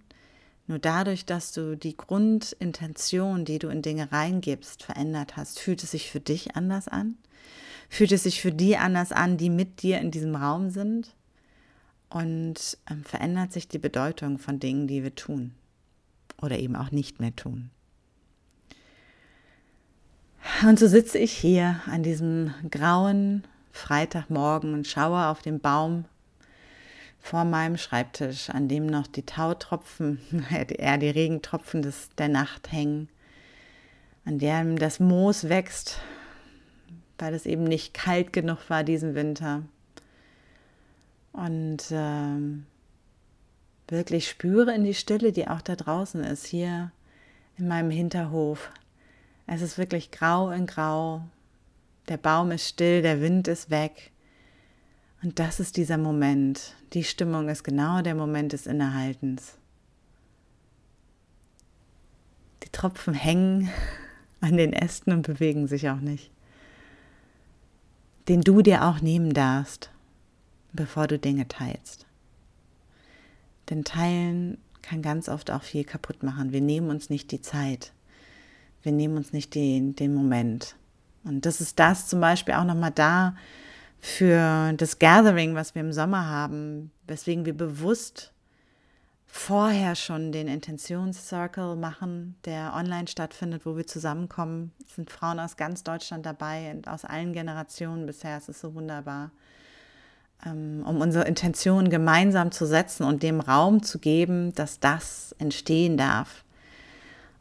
Nur 0.67 0.80
dadurch, 0.80 1.25
dass 1.25 1.51
du 1.51 1.78
die 1.78 1.95
Grundintention, 1.95 3.45
die 3.45 3.60
du 3.60 3.67
in 3.67 3.82
Dinge 3.82 4.12
reingibst, 4.12 4.84
verändert 4.84 5.38
hast, 5.38 5.60
fühlt 5.60 5.84
es 5.84 5.91
sich 5.91 6.10
für 6.10 6.19
dich 6.19 6.56
anders 6.56 6.88
an? 6.88 7.17
Fühlt 7.88 8.12
es 8.12 8.23
sich 8.23 8.41
für 8.41 8.51
die 8.51 8.78
anders 8.78 9.12
an, 9.12 9.38
die 9.38 9.51
mit 9.51 9.84
dir 9.84 9.99
in 9.99 10.10
diesem 10.10 10.36
Raum 10.36 10.71
sind? 10.71 11.13
Und 12.10 12.78
ähm, 12.89 13.04
verändert 13.04 13.54
sich 13.54 13.67
die 13.67 13.78
Bedeutung 13.78 14.39
von 14.39 14.60
Dingen, 14.60 14.88
die 14.88 15.04
wir 15.04 15.13
tun 15.13 15.54
oder 16.41 16.58
eben 16.58 16.75
auch 16.75 16.91
nicht 16.91 17.19
mehr 17.19 17.36
tun. 17.36 17.69
Und 20.65 20.80
so 20.80 20.88
sitze 20.88 21.17
ich 21.17 21.32
hier 21.32 21.82
an 21.88 22.04
diesem 22.04 22.54
grauen 22.69 23.43
Freitagmorgen 23.71 24.73
und 24.73 24.88
schaue 24.88 25.28
auf 25.28 25.41
den 25.41 25.60
Baum 25.60 26.06
vor 27.26 27.44
meinem 27.44 27.76
Schreibtisch, 27.76 28.52
an 28.52 28.68
dem 28.68 28.86
noch 28.86 29.08
die 29.08 29.26
Tautropfen, 29.26 30.20
eher 30.70 31.00
die 31.00 31.10
Regentropfen 31.10 31.82
des, 31.82 32.10
der 32.20 32.30
Nacht 32.30 32.72
hängen, 32.72 33.10
an 34.26 34.38
dem 34.38 34.78
das 34.78 35.00
Moos 35.00 35.50
wächst, 35.50 35.98
weil 37.18 37.34
es 37.34 37.48
eben 37.48 37.64
nicht 37.64 37.96
kalt 37.96 38.32
genug 38.32 38.70
war 38.70 38.84
diesen 38.84 39.16
Winter. 39.16 39.64
Und 41.34 41.90
äh, 41.90 42.62
wirklich 43.88 44.30
spüre 44.30 44.76
in 44.76 44.84
die 44.84 44.94
Stille, 44.94 45.32
die 45.32 45.48
auch 45.48 45.62
da 45.62 45.76
draußen 45.76 46.24
ist, 46.24 46.46
hier 46.46 46.92
in 47.58 47.68
meinem 47.68 47.90
Hinterhof. 47.90 48.70
Es 49.48 49.64
ist 49.64 49.80
wirklich 49.80 50.12
grau 50.12 50.52
in 50.52 50.68
grau. 50.68 51.24
Der 52.08 52.18
Baum 52.18 52.52
ist 52.52 52.68
still, 52.68 53.02
der 53.02 53.20
Wind 53.20 53.48
ist 53.48 53.72
weg. 53.72 54.12
Und 55.26 55.40
das 55.40 55.60
ist 55.60 55.78
dieser 55.78 55.98
Moment. 55.98 56.76
Die 56.94 57.04
Stimmung 57.04 57.50
ist 57.50 57.64
genau 57.64 58.04
der 58.04 58.14
Moment 58.14 58.54
des 58.54 58.68
Innehaltens. 58.68 59.58
Die 62.62 62.70
Tropfen 62.70 63.16
hängen 63.16 63.72
an 64.40 64.56
den 64.56 64.72
Ästen 64.72 65.12
und 65.12 65.26
bewegen 65.26 65.68
sich 65.68 65.90
auch 65.90 66.00
nicht. 66.00 66.30
Den 68.30 68.42
du 68.42 68.62
dir 68.62 68.86
auch 68.86 69.02
nehmen 69.02 69.34
darfst, 69.34 69.90
bevor 70.74 71.08
du 71.08 71.18
Dinge 71.18 71.48
teilst. 71.48 72.06
Denn 73.72 73.84
teilen 73.84 74.60
kann 74.84 75.02
ganz 75.02 75.28
oft 75.28 75.50
auch 75.50 75.64
viel 75.64 75.86
kaputt 75.86 76.22
machen. 76.22 76.52
Wir 76.52 76.62
nehmen 76.62 76.92
uns 76.92 77.10
nicht 77.10 77.32
die 77.32 77.42
Zeit. 77.42 77.94
Wir 78.84 78.92
nehmen 78.92 79.18
uns 79.18 79.34
nicht 79.34 79.56
den, 79.56 79.96
den 79.96 80.14
Moment. 80.14 80.76
Und 81.24 81.48
das 81.48 81.62
ist 81.62 81.80
das 81.80 82.08
zum 82.08 82.22
Beispiel 82.22 82.54
auch 82.54 82.64
nochmal 82.64 82.92
da, 82.92 83.36
für 84.06 84.72
das 84.74 85.00
Gathering, 85.00 85.56
was 85.56 85.74
wir 85.74 85.82
im 85.82 85.91
Sommer 85.91 86.28
haben, 86.28 86.91
weswegen 87.08 87.46
wir 87.46 87.58
bewusst 87.58 88.32
vorher 89.26 89.96
schon 89.96 90.32
den 90.32 90.48
Intentionscircle 90.48 91.76
machen, 91.76 92.36
der 92.46 92.74
online 92.76 93.08
stattfindet, 93.08 93.65
wo 93.65 93.76
wir 93.76 93.88
zusammenkommen. 93.88 94.72
Es 94.88 94.96
sind 94.96 95.10
Frauen 95.10 95.39
aus 95.39 95.58
ganz 95.58 95.84
Deutschland 95.84 96.24
dabei 96.24 96.72
und 96.72 96.88
aus 96.88 97.04
allen 97.04 97.34
Generationen 97.34 98.06
bisher. 98.06 98.38
Es 98.38 98.48
ist 98.48 98.62
so 98.62 98.76
wunderbar, 98.76 99.32
ähm, 100.46 100.86
um 100.86 101.02
unsere 101.02 101.26
Intention 101.26 101.89
gemeinsam 101.89 102.52
zu 102.52 102.68
setzen 102.68 103.04
und 103.06 103.24
dem 103.24 103.39
Raum 103.39 103.82
zu 103.82 103.98
geben, 103.98 104.54
dass 104.54 104.80
das 104.80 105.36
entstehen 105.39 105.98
darf. 105.98 106.46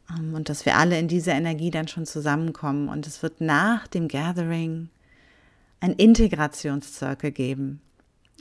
Ähm, 0.09 0.33
und 0.33 0.49
dass 0.49 0.65
wir 0.65 0.77
alle 0.77 0.97
in 0.97 1.07
dieser 1.07 1.33
Energie 1.33 1.69
dann 1.69 1.87
schon 1.87 2.07
zusammenkommen. 2.07 2.89
Und 2.89 3.05
es 3.05 3.21
wird 3.21 3.39
nach 3.39 3.85
dem 3.85 4.07
Gathering 4.07 4.89
ein 5.79 5.93
Integrationszirkel 5.93 7.31
geben, 7.31 7.81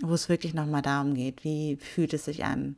wo 0.03 0.15
es 0.15 0.29
wirklich 0.29 0.55
nochmal 0.55 0.83
darum 0.83 1.15
geht, 1.15 1.45
wie 1.45 1.77
fühlt 1.77 2.15
es 2.15 2.25
sich 2.25 2.45
an, 2.45 2.77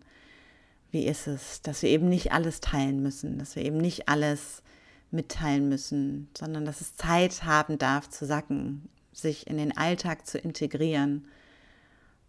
wie 0.90 1.06
ist 1.06 1.26
es, 1.26 1.62
dass 1.62 1.82
wir 1.82 1.90
eben 1.90 2.08
nicht 2.08 2.32
alles 2.32 2.60
teilen 2.60 3.02
müssen, 3.02 3.38
dass 3.38 3.56
wir 3.56 3.64
eben 3.64 3.78
nicht 3.78 4.08
alles 4.08 4.62
mitteilen 5.10 5.68
müssen, 5.68 6.28
sondern 6.36 6.64
dass 6.64 6.80
es 6.80 6.96
Zeit 6.96 7.44
haben 7.44 7.78
darf 7.78 8.08
zu 8.08 8.26
sacken, 8.26 8.88
sich 9.12 9.46
in 9.46 9.56
den 9.56 9.76
Alltag 9.76 10.26
zu 10.26 10.38
integrieren 10.38 11.26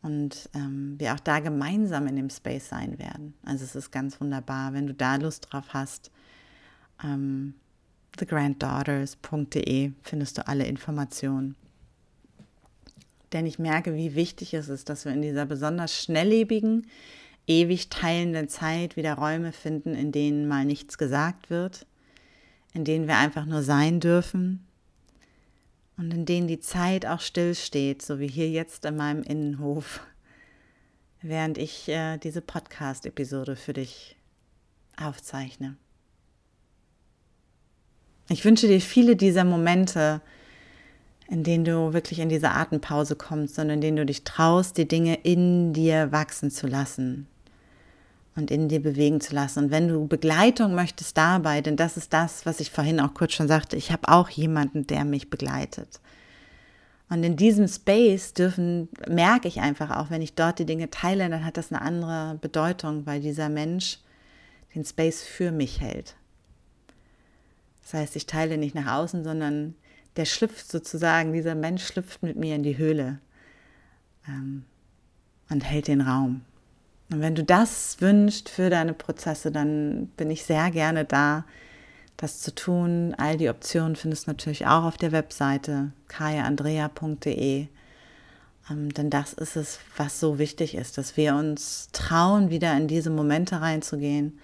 und 0.01 0.49
ähm, 0.53 0.95
wir 0.97 1.13
auch 1.13 1.19
da 1.19 1.39
gemeinsam 1.39 2.07
in 2.07 2.15
dem 2.15 2.29
Space 2.29 2.69
sein 2.69 2.99
werden. 2.99 3.33
Also 3.43 3.65
es 3.65 3.75
ist 3.75 3.91
ganz 3.91 4.21
wunderbar, 4.21 4.73
wenn 4.73 4.87
du 4.87 4.93
da 4.93 5.15
Lust 5.15 5.47
drauf 5.51 5.65
hast. 5.73 6.11
Ähm, 7.03 7.55
thegranddaughters.de 8.15 9.91
findest 10.01 10.37
du 10.37 10.47
alle 10.47 10.65
Informationen. 10.65 11.55
Denn 13.33 13.45
ich 13.45 13.59
merke, 13.59 13.95
wie 13.95 14.15
wichtig 14.15 14.53
es 14.53 14.69
ist, 14.69 14.89
dass 14.89 15.05
wir 15.05 15.11
in 15.11 15.21
dieser 15.21 15.45
besonders 15.45 16.01
schnelllebigen, 16.01 16.87
ewig 17.45 17.89
teilenden 17.89 18.49
Zeit 18.49 18.95
wieder 18.95 19.15
Räume 19.15 19.51
finden, 19.51 19.93
in 19.93 20.11
denen 20.11 20.47
mal 20.47 20.65
nichts 20.65 20.97
gesagt 20.97 21.49
wird, 21.49 21.85
in 22.73 22.85
denen 22.85 23.07
wir 23.07 23.17
einfach 23.17 23.45
nur 23.45 23.63
sein 23.63 23.99
dürfen 23.99 24.65
und 25.97 26.13
in 26.13 26.25
denen 26.25 26.47
die 26.47 26.59
Zeit 26.59 27.05
auch 27.05 27.21
stillsteht, 27.21 28.01
so 28.01 28.19
wie 28.19 28.27
hier 28.27 28.49
jetzt 28.49 28.85
in 28.85 28.95
meinem 28.95 29.23
Innenhof, 29.23 30.01
während 31.21 31.57
ich 31.57 31.89
äh, 31.89 32.17
diese 32.17 32.41
Podcast-Episode 32.41 33.55
für 33.55 33.73
dich 33.73 34.15
aufzeichne. 34.95 35.75
Ich 38.29 38.43
wünsche 38.43 38.67
dir 38.67 38.81
viele 38.81 39.15
dieser 39.15 39.45
Momente, 39.45 40.21
in 41.29 41.43
denen 41.43 41.65
du 41.65 41.93
wirklich 41.93 42.19
in 42.19 42.29
diese 42.29 42.51
Atempause 42.51 43.15
kommst, 43.15 43.55
sondern 43.55 43.75
in 43.75 43.81
denen 43.81 43.97
du 43.97 44.05
dich 44.05 44.23
traust, 44.23 44.77
die 44.77 44.87
Dinge 44.87 45.15
in 45.15 45.73
dir 45.73 46.11
wachsen 46.11 46.51
zu 46.51 46.67
lassen 46.67 47.27
und 48.35 48.49
in 48.49 48.69
dir 48.69 48.81
bewegen 48.81 49.19
zu 49.19 49.35
lassen. 49.35 49.65
Und 49.65 49.71
wenn 49.71 49.87
du 49.87 50.07
Begleitung 50.07 50.73
möchtest 50.73 51.17
dabei, 51.17 51.61
denn 51.61 51.75
das 51.75 51.97
ist 51.97 52.13
das, 52.13 52.45
was 52.45 52.59
ich 52.59 52.71
vorhin 52.71 52.99
auch 52.99 53.13
kurz 53.13 53.33
schon 53.33 53.47
sagte, 53.47 53.75
ich 53.75 53.91
habe 53.91 54.07
auch 54.07 54.29
jemanden, 54.29 54.87
der 54.87 55.03
mich 55.03 55.29
begleitet. 55.29 55.99
Und 57.09 57.23
in 57.23 57.35
diesem 57.35 57.67
Space 57.67 58.33
dürfen, 58.33 58.89
merke 59.07 59.47
ich 59.47 59.59
einfach 59.59 59.97
auch, 59.97 60.09
wenn 60.09 60.21
ich 60.21 60.35
dort 60.35 60.59
die 60.59 60.65
Dinge 60.65 60.89
teile, 60.89 61.29
dann 61.29 61.45
hat 61.45 61.57
das 61.57 61.71
eine 61.71 61.81
andere 61.81 62.37
Bedeutung, 62.39 63.05
weil 63.05 63.21
dieser 63.21 63.49
Mensch 63.49 63.99
den 64.75 64.83
Space 64.85 65.23
für 65.23 65.51
mich 65.51 65.81
hält. 65.81 66.15
Das 67.81 67.93
heißt, 67.93 68.15
ich 68.17 68.25
teile 68.27 68.57
nicht 68.57 68.75
nach 68.75 68.97
außen, 68.97 69.23
sondern 69.23 69.75
der 70.17 70.25
schlüpft 70.25 70.69
sozusagen, 70.71 71.34
dieser 71.34 71.56
Mensch 71.56 71.86
schlüpft 71.86 72.23
mit 72.23 72.36
mir 72.36 72.56
in 72.56 72.63
die 72.63 72.77
Höhle 72.77 73.19
ähm, 74.27 74.65
und 75.49 75.62
hält 75.62 75.88
den 75.88 76.01
Raum. 76.01 76.41
Und 77.10 77.21
wenn 77.21 77.36
du 77.36 77.43
das 77.43 77.97
wünschst 78.01 78.49
für 78.49 78.69
deine 78.69 78.93
Prozesse, 78.93 79.51
dann 79.51 80.08
bin 80.17 80.30
ich 80.30 80.43
sehr 80.43 80.71
gerne 80.71 81.06
da, 81.06 81.45
das 82.17 82.41
zu 82.41 82.53
tun. 82.53 83.15
All 83.17 83.38
die 83.38 83.49
Optionen 83.49 83.95
findest 83.95 84.27
du 84.27 84.32
natürlich 84.32 84.65
auch 84.65 84.84
auf 84.84 84.97
der 84.97 85.12
Webseite 85.12 85.91
kajaandrea.de. 86.10 87.67
Ähm, 88.69 88.93
denn 88.93 89.10
das 89.10 89.34
ist 89.34 89.56
es, 89.56 89.80
was 89.95 90.19
so 90.19 90.39
wichtig 90.39 90.75
ist, 90.75 90.97
dass 90.97 91.15
wir 91.15 91.36
uns 91.36 91.89
trauen, 91.93 92.49
wieder 92.49 92.75
in 92.75 92.88
diese 92.88 93.10
Momente 93.10 93.62
reinzugehen, 93.62 94.39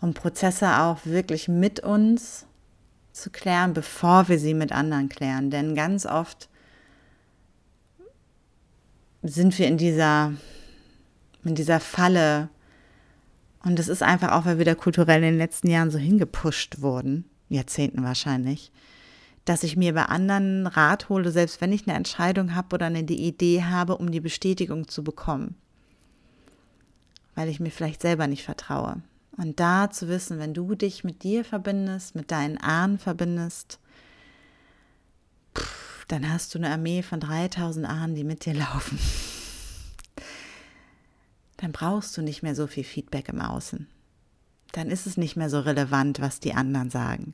um 0.00 0.14
Prozesse 0.14 0.78
auch 0.78 0.98
wirklich 1.04 1.48
mit 1.48 1.80
uns 1.80 2.46
zu 3.14 3.30
klären, 3.30 3.72
bevor 3.72 4.28
wir 4.28 4.38
sie 4.38 4.54
mit 4.54 4.72
anderen 4.72 5.08
klären. 5.08 5.50
Denn 5.50 5.74
ganz 5.74 6.04
oft 6.04 6.48
sind 9.22 9.58
wir 9.58 9.68
in 9.68 9.78
dieser, 9.78 10.32
in 11.44 11.54
dieser 11.54 11.80
Falle, 11.80 12.50
und 13.64 13.78
das 13.78 13.88
ist 13.88 14.02
einfach 14.02 14.32
auch, 14.32 14.44
weil 14.44 14.58
wir 14.58 14.64
da 14.64 14.74
kulturell 14.74 15.22
in 15.22 15.30
den 15.30 15.38
letzten 15.38 15.70
Jahren 15.70 15.90
so 15.90 15.98
hingepusht 15.98 16.82
wurden, 16.82 17.24
Jahrzehnten 17.48 18.02
wahrscheinlich, 18.02 18.72
dass 19.44 19.62
ich 19.62 19.76
mir 19.76 19.94
bei 19.94 20.06
anderen 20.06 20.66
Rat 20.66 21.08
hole, 21.08 21.30
selbst 21.30 21.60
wenn 21.60 21.72
ich 21.72 21.86
eine 21.86 21.96
Entscheidung 21.96 22.54
habe 22.54 22.74
oder 22.74 22.86
eine 22.86 23.00
Idee 23.00 23.62
habe, 23.62 23.96
um 23.96 24.10
die 24.10 24.20
Bestätigung 24.20 24.88
zu 24.88 25.04
bekommen. 25.04 25.56
Weil 27.34 27.48
ich 27.48 27.60
mir 27.60 27.70
vielleicht 27.70 28.02
selber 28.02 28.26
nicht 28.26 28.44
vertraue. 28.44 29.02
Und 29.36 29.58
da 29.58 29.90
zu 29.90 30.08
wissen, 30.08 30.38
wenn 30.38 30.54
du 30.54 30.74
dich 30.74 31.04
mit 31.04 31.22
dir 31.22 31.44
verbindest, 31.44 32.14
mit 32.14 32.30
deinen 32.30 32.58
Ahnen 32.58 32.98
verbindest, 32.98 33.78
dann 36.08 36.30
hast 36.30 36.54
du 36.54 36.58
eine 36.58 36.70
Armee 36.70 37.02
von 37.02 37.20
3000 37.20 37.86
Ahnen, 37.86 38.14
die 38.14 38.24
mit 38.24 38.44
dir 38.44 38.54
laufen 38.54 38.98
dann 41.64 41.72
brauchst 41.72 42.14
du 42.16 42.22
nicht 42.22 42.42
mehr 42.42 42.54
so 42.54 42.66
viel 42.66 42.84
Feedback 42.84 43.30
im 43.30 43.40
Außen. 43.40 43.86
Dann 44.72 44.90
ist 44.90 45.06
es 45.06 45.16
nicht 45.16 45.34
mehr 45.34 45.48
so 45.48 45.60
relevant, 45.60 46.20
was 46.20 46.38
die 46.38 46.52
anderen 46.52 46.90
sagen. 46.90 47.32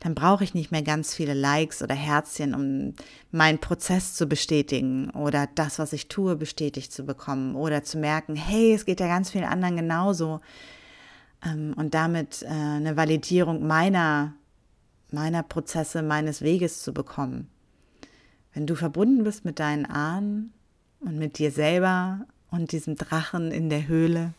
Dann 0.00 0.14
brauche 0.14 0.44
ich 0.44 0.52
nicht 0.52 0.72
mehr 0.72 0.82
ganz 0.82 1.14
viele 1.14 1.32
Likes 1.32 1.80
oder 1.80 1.94
Herzchen, 1.94 2.54
um 2.54 2.94
meinen 3.30 3.60
Prozess 3.60 4.12
zu 4.12 4.26
bestätigen 4.26 5.08
oder 5.10 5.48
das, 5.54 5.78
was 5.78 5.94
ich 5.94 6.08
tue, 6.08 6.36
bestätigt 6.36 6.92
zu 6.92 7.04
bekommen 7.04 7.54
oder 7.54 7.82
zu 7.82 7.98
merken, 7.98 8.36
hey, 8.36 8.74
es 8.74 8.84
geht 8.84 9.00
ja 9.00 9.06
ganz 9.06 9.30
vielen 9.30 9.44
anderen 9.44 9.76
genauso. 9.76 10.40
Ähm, 11.44 11.74
und 11.76 11.94
damit 11.94 12.42
äh, 12.42 12.46
eine 12.46 12.96
Validierung 12.96 13.66
meiner, 13.66 14.34
meiner 15.10 15.42
Prozesse, 15.42 16.02
meines 16.02 16.42
Weges 16.42 16.82
zu 16.82 16.92
bekommen. 16.92 17.48
Wenn 18.54 18.66
du 18.66 18.74
verbunden 18.74 19.24
bist 19.24 19.44
mit 19.44 19.58
deinen 19.58 19.86
Ahnen 19.86 20.52
und 21.00 21.18
mit 21.18 21.38
dir 21.38 21.50
selber 21.50 22.26
und 22.50 22.72
diesem 22.72 22.96
Drachen 22.96 23.50
in 23.50 23.70
der 23.70 23.88
Höhle, 23.88 24.34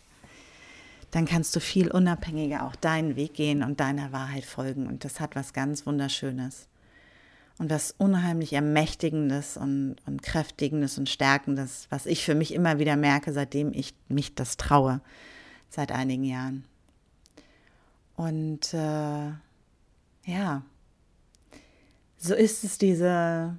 dann 1.12 1.26
kannst 1.26 1.56
du 1.56 1.60
viel 1.60 1.92
unabhängiger 1.92 2.66
auch 2.66 2.76
deinen 2.76 3.16
Weg 3.16 3.36
gehen 3.36 3.64
und 3.64 3.80
deiner 3.80 4.12
Wahrheit 4.12 4.46
folgen. 4.46 4.88
Und 4.88 5.04
das 5.04 5.20
hat 5.20 5.36
was 5.36 5.54
ganz 5.54 5.86
Wunderschönes. 5.86 6.68
Und 7.60 7.70
was 7.70 7.94
unheimlich 7.98 8.54
Ermächtigendes 8.54 9.58
und, 9.58 9.98
und 10.08 10.24
Kräftigendes 10.24 10.98
und 10.98 11.08
Stärkendes, 11.10 11.86
was 11.92 12.08
ich 12.08 12.26
für 12.26 12.34
mich 12.34 12.52
immer 12.54 12.80
wieder 12.80 12.96
merke, 12.96 13.32
seitdem 13.32 13.74
ich 13.74 13.94
mich 14.10 14.34
das 14.34 14.58
traue, 14.58 15.02
seit 15.70 15.92
einigen 15.92 16.24
Jahren. 16.24 16.66
Und 18.16 18.74
äh, 18.74 19.32
ja, 20.26 20.64
so 22.18 22.34
ist 22.34 22.64
es 22.64 22.78
diese, 22.78 23.58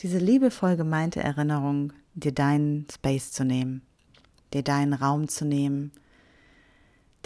diese 0.00 0.18
liebevoll 0.18 0.76
gemeinte 0.76 1.20
Erinnerung, 1.20 1.92
dir 2.14 2.32
deinen 2.32 2.86
Space 2.90 3.32
zu 3.32 3.44
nehmen, 3.44 3.82
dir 4.54 4.62
deinen 4.62 4.94
Raum 4.94 5.28
zu 5.28 5.44
nehmen, 5.44 5.92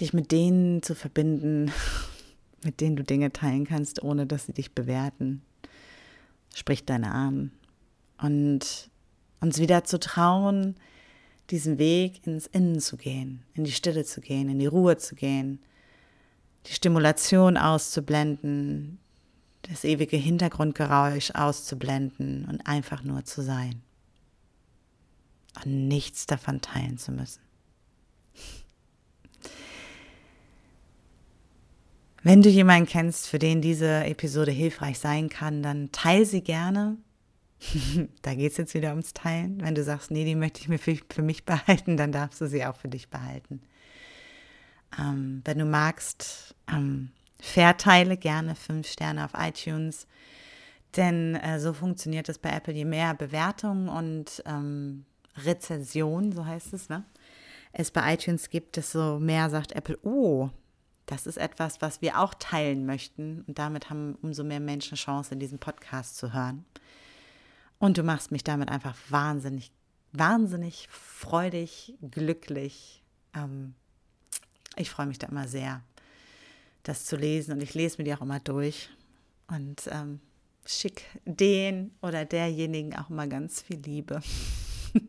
dich 0.00 0.12
mit 0.12 0.32
denen 0.32 0.82
zu 0.82 0.94
verbinden, 0.94 1.70
mit 2.64 2.80
denen 2.80 2.96
du 2.96 3.04
Dinge 3.04 3.32
teilen 3.32 3.66
kannst, 3.66 4.02
ohne 4.02 4.26
dass 4.26 4.46
sie 4.46 4.52
dich 4.52 4.72
bewerten. 4.72 5.42
Sprich 6.54 6.84
deine 6.84 7.12
Arme. 7.12 7.50
Und 8.18 8.90
uns 9.40 9.58
wieder 9.58 9.84
zu 9.84 10.00
trauen, 10.00 10.76
diesen 11.50 11.78
Weg 11.78 12.26
ins 12.26 12.46
Innen 12.46 12.80
zu 12.80 12.96
gehen, 12.96 13.42
in 13.54 13.64
die 13.64 13.72
Stille 13.72 14.04
zu 14.04 14.20
gehen, 14.20 14.48
in 14.48 14.58
die 14.58 14.66
Ruhe 14.66 14.96
zu 14.96 15.14
gehen, 15.14 15.60
die 16.66 16.72
Stimulation 16.72 17.56
auszublenden, 17.56 18.98
das 19.62 19.84
ewige 19.84 20.16
Hintergrundgeräusch 20.16 21.32
auszublenden 21.32 22.46
und 22.46 22.66
einfach 22.66 23.02
nur 23.02 23.24
zu 23.24 23.42
sein 23.42 23.82
und 25.64 25.88
nichts 25.88 26.26
davon 26.26 26.60
teilen 26.60 26.98
zu 26.98 27.12
müssen. 27.12 27.40
Wenn 32.22 32.40
du 32.40 32.48
jemanden 32.48 32.88
kennst, 32.88 33.28
für 33.28 33.38
den 33.38 33.60
diese 33.60 34.04
Episode 34.04 34.50
hilfreich 34.50 34.98
sein 34.98 35.28
kann, 35.28 35.62
dann 35.62 35.92
teile 35.92 36.24
sie 36.24 36.40
gerne. 36.40 36.96
da 38.22 38.34
geht 38.34 38.52
es 38.52 38.56
jetzt 38.56 38.72
wieder 38.72 38.90
ums 38.90 39.12
Teilen. 39.12 39.60
Wenn 39.60 39.74
du 39.74 39.84
sagst, 39.84 40.10
nee, 40.10 40.24
die 40.24 40.34
möchte 40.34 40.60
ich 40.60 40.68
mir 40.68 40.78
für, 40.78 40.96
für 41.10 41.22
mich 41.22 41.44
behalten, 41.44 41.98
dann 41.98 42.12
darfst 42.12 42.40
du 42.40 42.46
sie 42.48 42.64
auch 42.64 42.76
für 42.76 42.88
dich 42.88 43.10
behalten. 43.10 43.60
Ähm, 44.98 45.42
wenn 45.44 45.58
du 45.58 45.64
magst, 45.64 46.54
ähm, 46.68 47.10
verteile 47.40 48.16
gerne 48.16 48.54
fünf 48.54 48.88
Sterne 48.88 49.24
auf 49.24 49.32
iTunes. 49.36 50.06
Denn 50.96 51.34
äh, 51.36 51.58
so 51.60 51.72
funktioniert 51.72 52.28
es 52.28 52.38
bei 52.38 52.50
Apple. 52.50 52.74
Je 52.74 52.84
mehr 52.84 53.14
Bewertungen 53.14 53.88
und 53.88 54.42
ähm, 54.46 55.04
Rezension, 55.36 56.32
so 56.32 56.46
heißt 56.46 56.72
es, 56.72 56.88
ne? 56.88 57.04
es 57.74 57.90
bei 57.90 58.14
iTunes 58.14 58.50
gibt, 58.50 58.76
desto 58.76 59.18
mehr 59.18 59.50
sagt 59.50 59.72
Apple, 59.72 59.98
oh, 60.02 60.50
das 61.06 61.26
ist 61.26 61.36
etwas, 61.36 61.82
was 61.82 62.00
wir 62.00 62.20
auch 62.20 62.32
teilen 62.34 62.86
möchten. 62.86 63.42
Und 63.46 63.58
damit 63.58 63.90
haben 63.90 64.16
umso 64.22 64.44
mehr 64.44 64.60
Menschen 64.60 64.96
Chance, 64.96 65.34
in 65.34 65.40
diesem 65.40 65.58
Podcast 65.58 66.16
zu 66.16 66.32
hören. 66.32 66.64
Und 67.78 67.98
du 67.98 68.04
machst 68.04 68.30
mich 68.30 68.44
damit 68.44 68.70
einfach 68.70 68.96
wahnsinnig, 69.10 69.72
wahnsinnig 70.12 70.88
freudig, 70.90 71.94
glücklich. 72.00 73.02
Ähm, 73.34 73.74
ich 74.76 74.90
freue 74.90 75.06
mich 75.06 75.18
da 75.18 75.28
immer 75.28 75.48
sehr, 75.48 75.82
das 76.82 77.04
zu 77.04 77.16
lesen. 77.16 77.52
Und 77.52 77.62
ich 77.62 77.74
lese 77.74 77.98
mir 77.98 78.04
die 78.04 78.14
auch 78.14 78.22
immer 78.22 78.40
durch. 78.40 78.90
Und 79.48 79.82
ähm, 79.90 80.20
schick 80.66 81.04
den 81.24 81.92
oder 82.00 82.24
derjenigen 82.24 82.96
auch 82.96 83.10
immer 83.10 83.26
ganz 83.26 83.62
viel 83.62 83.78
Liebe. 83.78 84.20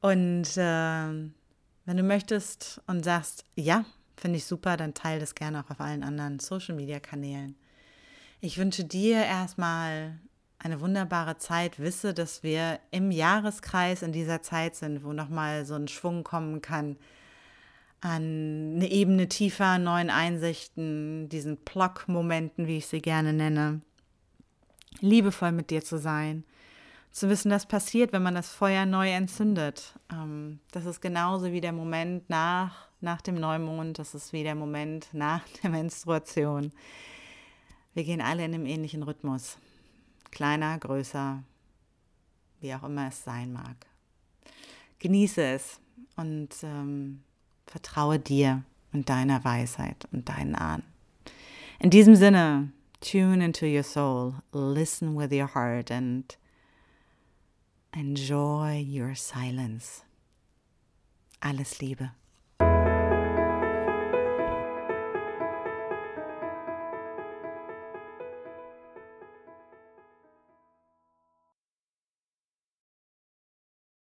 Und 0.00 0.56
äh, 0.56 1.30
wenn 1.84 1.96
du 1.96 2.02
möchtest 2.02 2.80
und 2.86 3.04
sagst, 3.04 3.44
ja, 3.56 3.84
finde 4.16 4.38
ich 4.38 4.44
super, 4.44 4.76
dann 4.76 4.94
teile 4.94 5.20
das 5.20 5.34
gerne 5.34 5.64
auch 5.64 5.70
auf 5.70 5.80
allen 5.80 6.02
anderen 6.02 6.38
Social-Media-Kanälen. 6.38 7.56
Ich 8.40 8.58
wünsche 8.58 8.84
dir 8.84 9.24
erstmal 9.24 10.18
eine 10.58 10.80
wunderbare 10.80 11.38
Zeit. 11.38 11.78
Wisse, 11.78 12.14
dass 12.14 12.42
wir 12.42 12.78
im 12.90 13.10
Jahreskreis 13.10 14.02
in 14.02 14.12
dieser 14.12 14.42
Zeit 14.42 14.76
sind, 14.76 15.04
wo 15.04 15.12
nochmal 15.12 15.64
so 15.64 15.74
ein 15.74 15.88
Schwung 15.88 16.24
kommen 16.24 16.62
kann 16.62 16.96
an 18.00 18.74
eine 18.76 18.90
Ebene 18.90 19.28
tiefer, 19.28 19.78
neuen 19.78 20.10
Einsichten, 20.10 21.28
diesen 21.28 21.56
Plock-Momenten, 21.56 22.66
wie 22.66 22.78
ich 22.78 22.86
sie 22.86 23.00
gerne 23.00 23.32
nenne. 23.32 23.80
Liebevoll 25.00 25.52
mit 25.52 25.70
dir 25.70 25.82
zu 25.82 25.98
sein 25.98 26.44
zu 27.18 27.28
wissen, 27.28 27.50
das 27.50 27.66
passiert, 27.66 28.12
wenn 28.12 28.22
man 28.22 28.34
das 28.34 28.50
Feuer 28.52 28.86
neu 28.86 29.10
entzündet. 29.10 29.94
Ähm, 30.12 30.60
das 30.70 30.86
ist 30.86 31.00
genauso 31.00 31.52
wie 31.52 31.60
der 31.60 31.72
Moment 31.72 32.28
nach, 32.30 32.88
nach 33.00 33.20
dem 33.20 33.36
Neumond, 33.36 33.98
das 33.98 34.14
ist 34.14 34.32
wie 34.32 34.42
der 34.42 34.54
Moment 34.54 35.08
nach 35.12 35.42
der 35.62 35.70
Menstruation. 35.70 36.72
Wir 37.94 38.04
gehen 38.04 38.20
alle 38.20 38.44
in 38.44 38.54
einem 38.54 38.66
ähnlichen 38.66 39.02
Rhythmus. 39.02 39.58
Kleiner, 40.30 40.78
größer, 40.78 41.42
wie 42.60 42.74
auch 42.74 42.84
immer 42.84 43.08
es 43.08 43.24
sein 43.24 43.52
mag. 43.52 43.86
Genieße 44.98 45.42
es 45.42 45.80
und 46.16 46.50
ähm, 46.62 47.22
vertraue 47.68 48.18
dir 48.18 48.64
und 48.92 49.08
deiner 49.08 49.44
Weisheit 49.44 50.08
und 50.12 50.28
deinen 50.28 50.54
Ahnen. 50.54 50.82
In 51.78 51.90
diesem 51.90 52.16
Sinne, 52.16 52.72
tune 53.00 53.44
into 53.44 53.66
your 53.66 53.84
soul, 53.84 54.34
listen 54.52 55.16
with 55.16 55.30
your 55.32 55.54
heart 55.54 55.90
and 55.90 56.36
Enjoy 57.94 58.84
your 58.86 59.14
silence. 59.14 60.04
Alles 61.42 61.80
Liebe. 61.80 62.12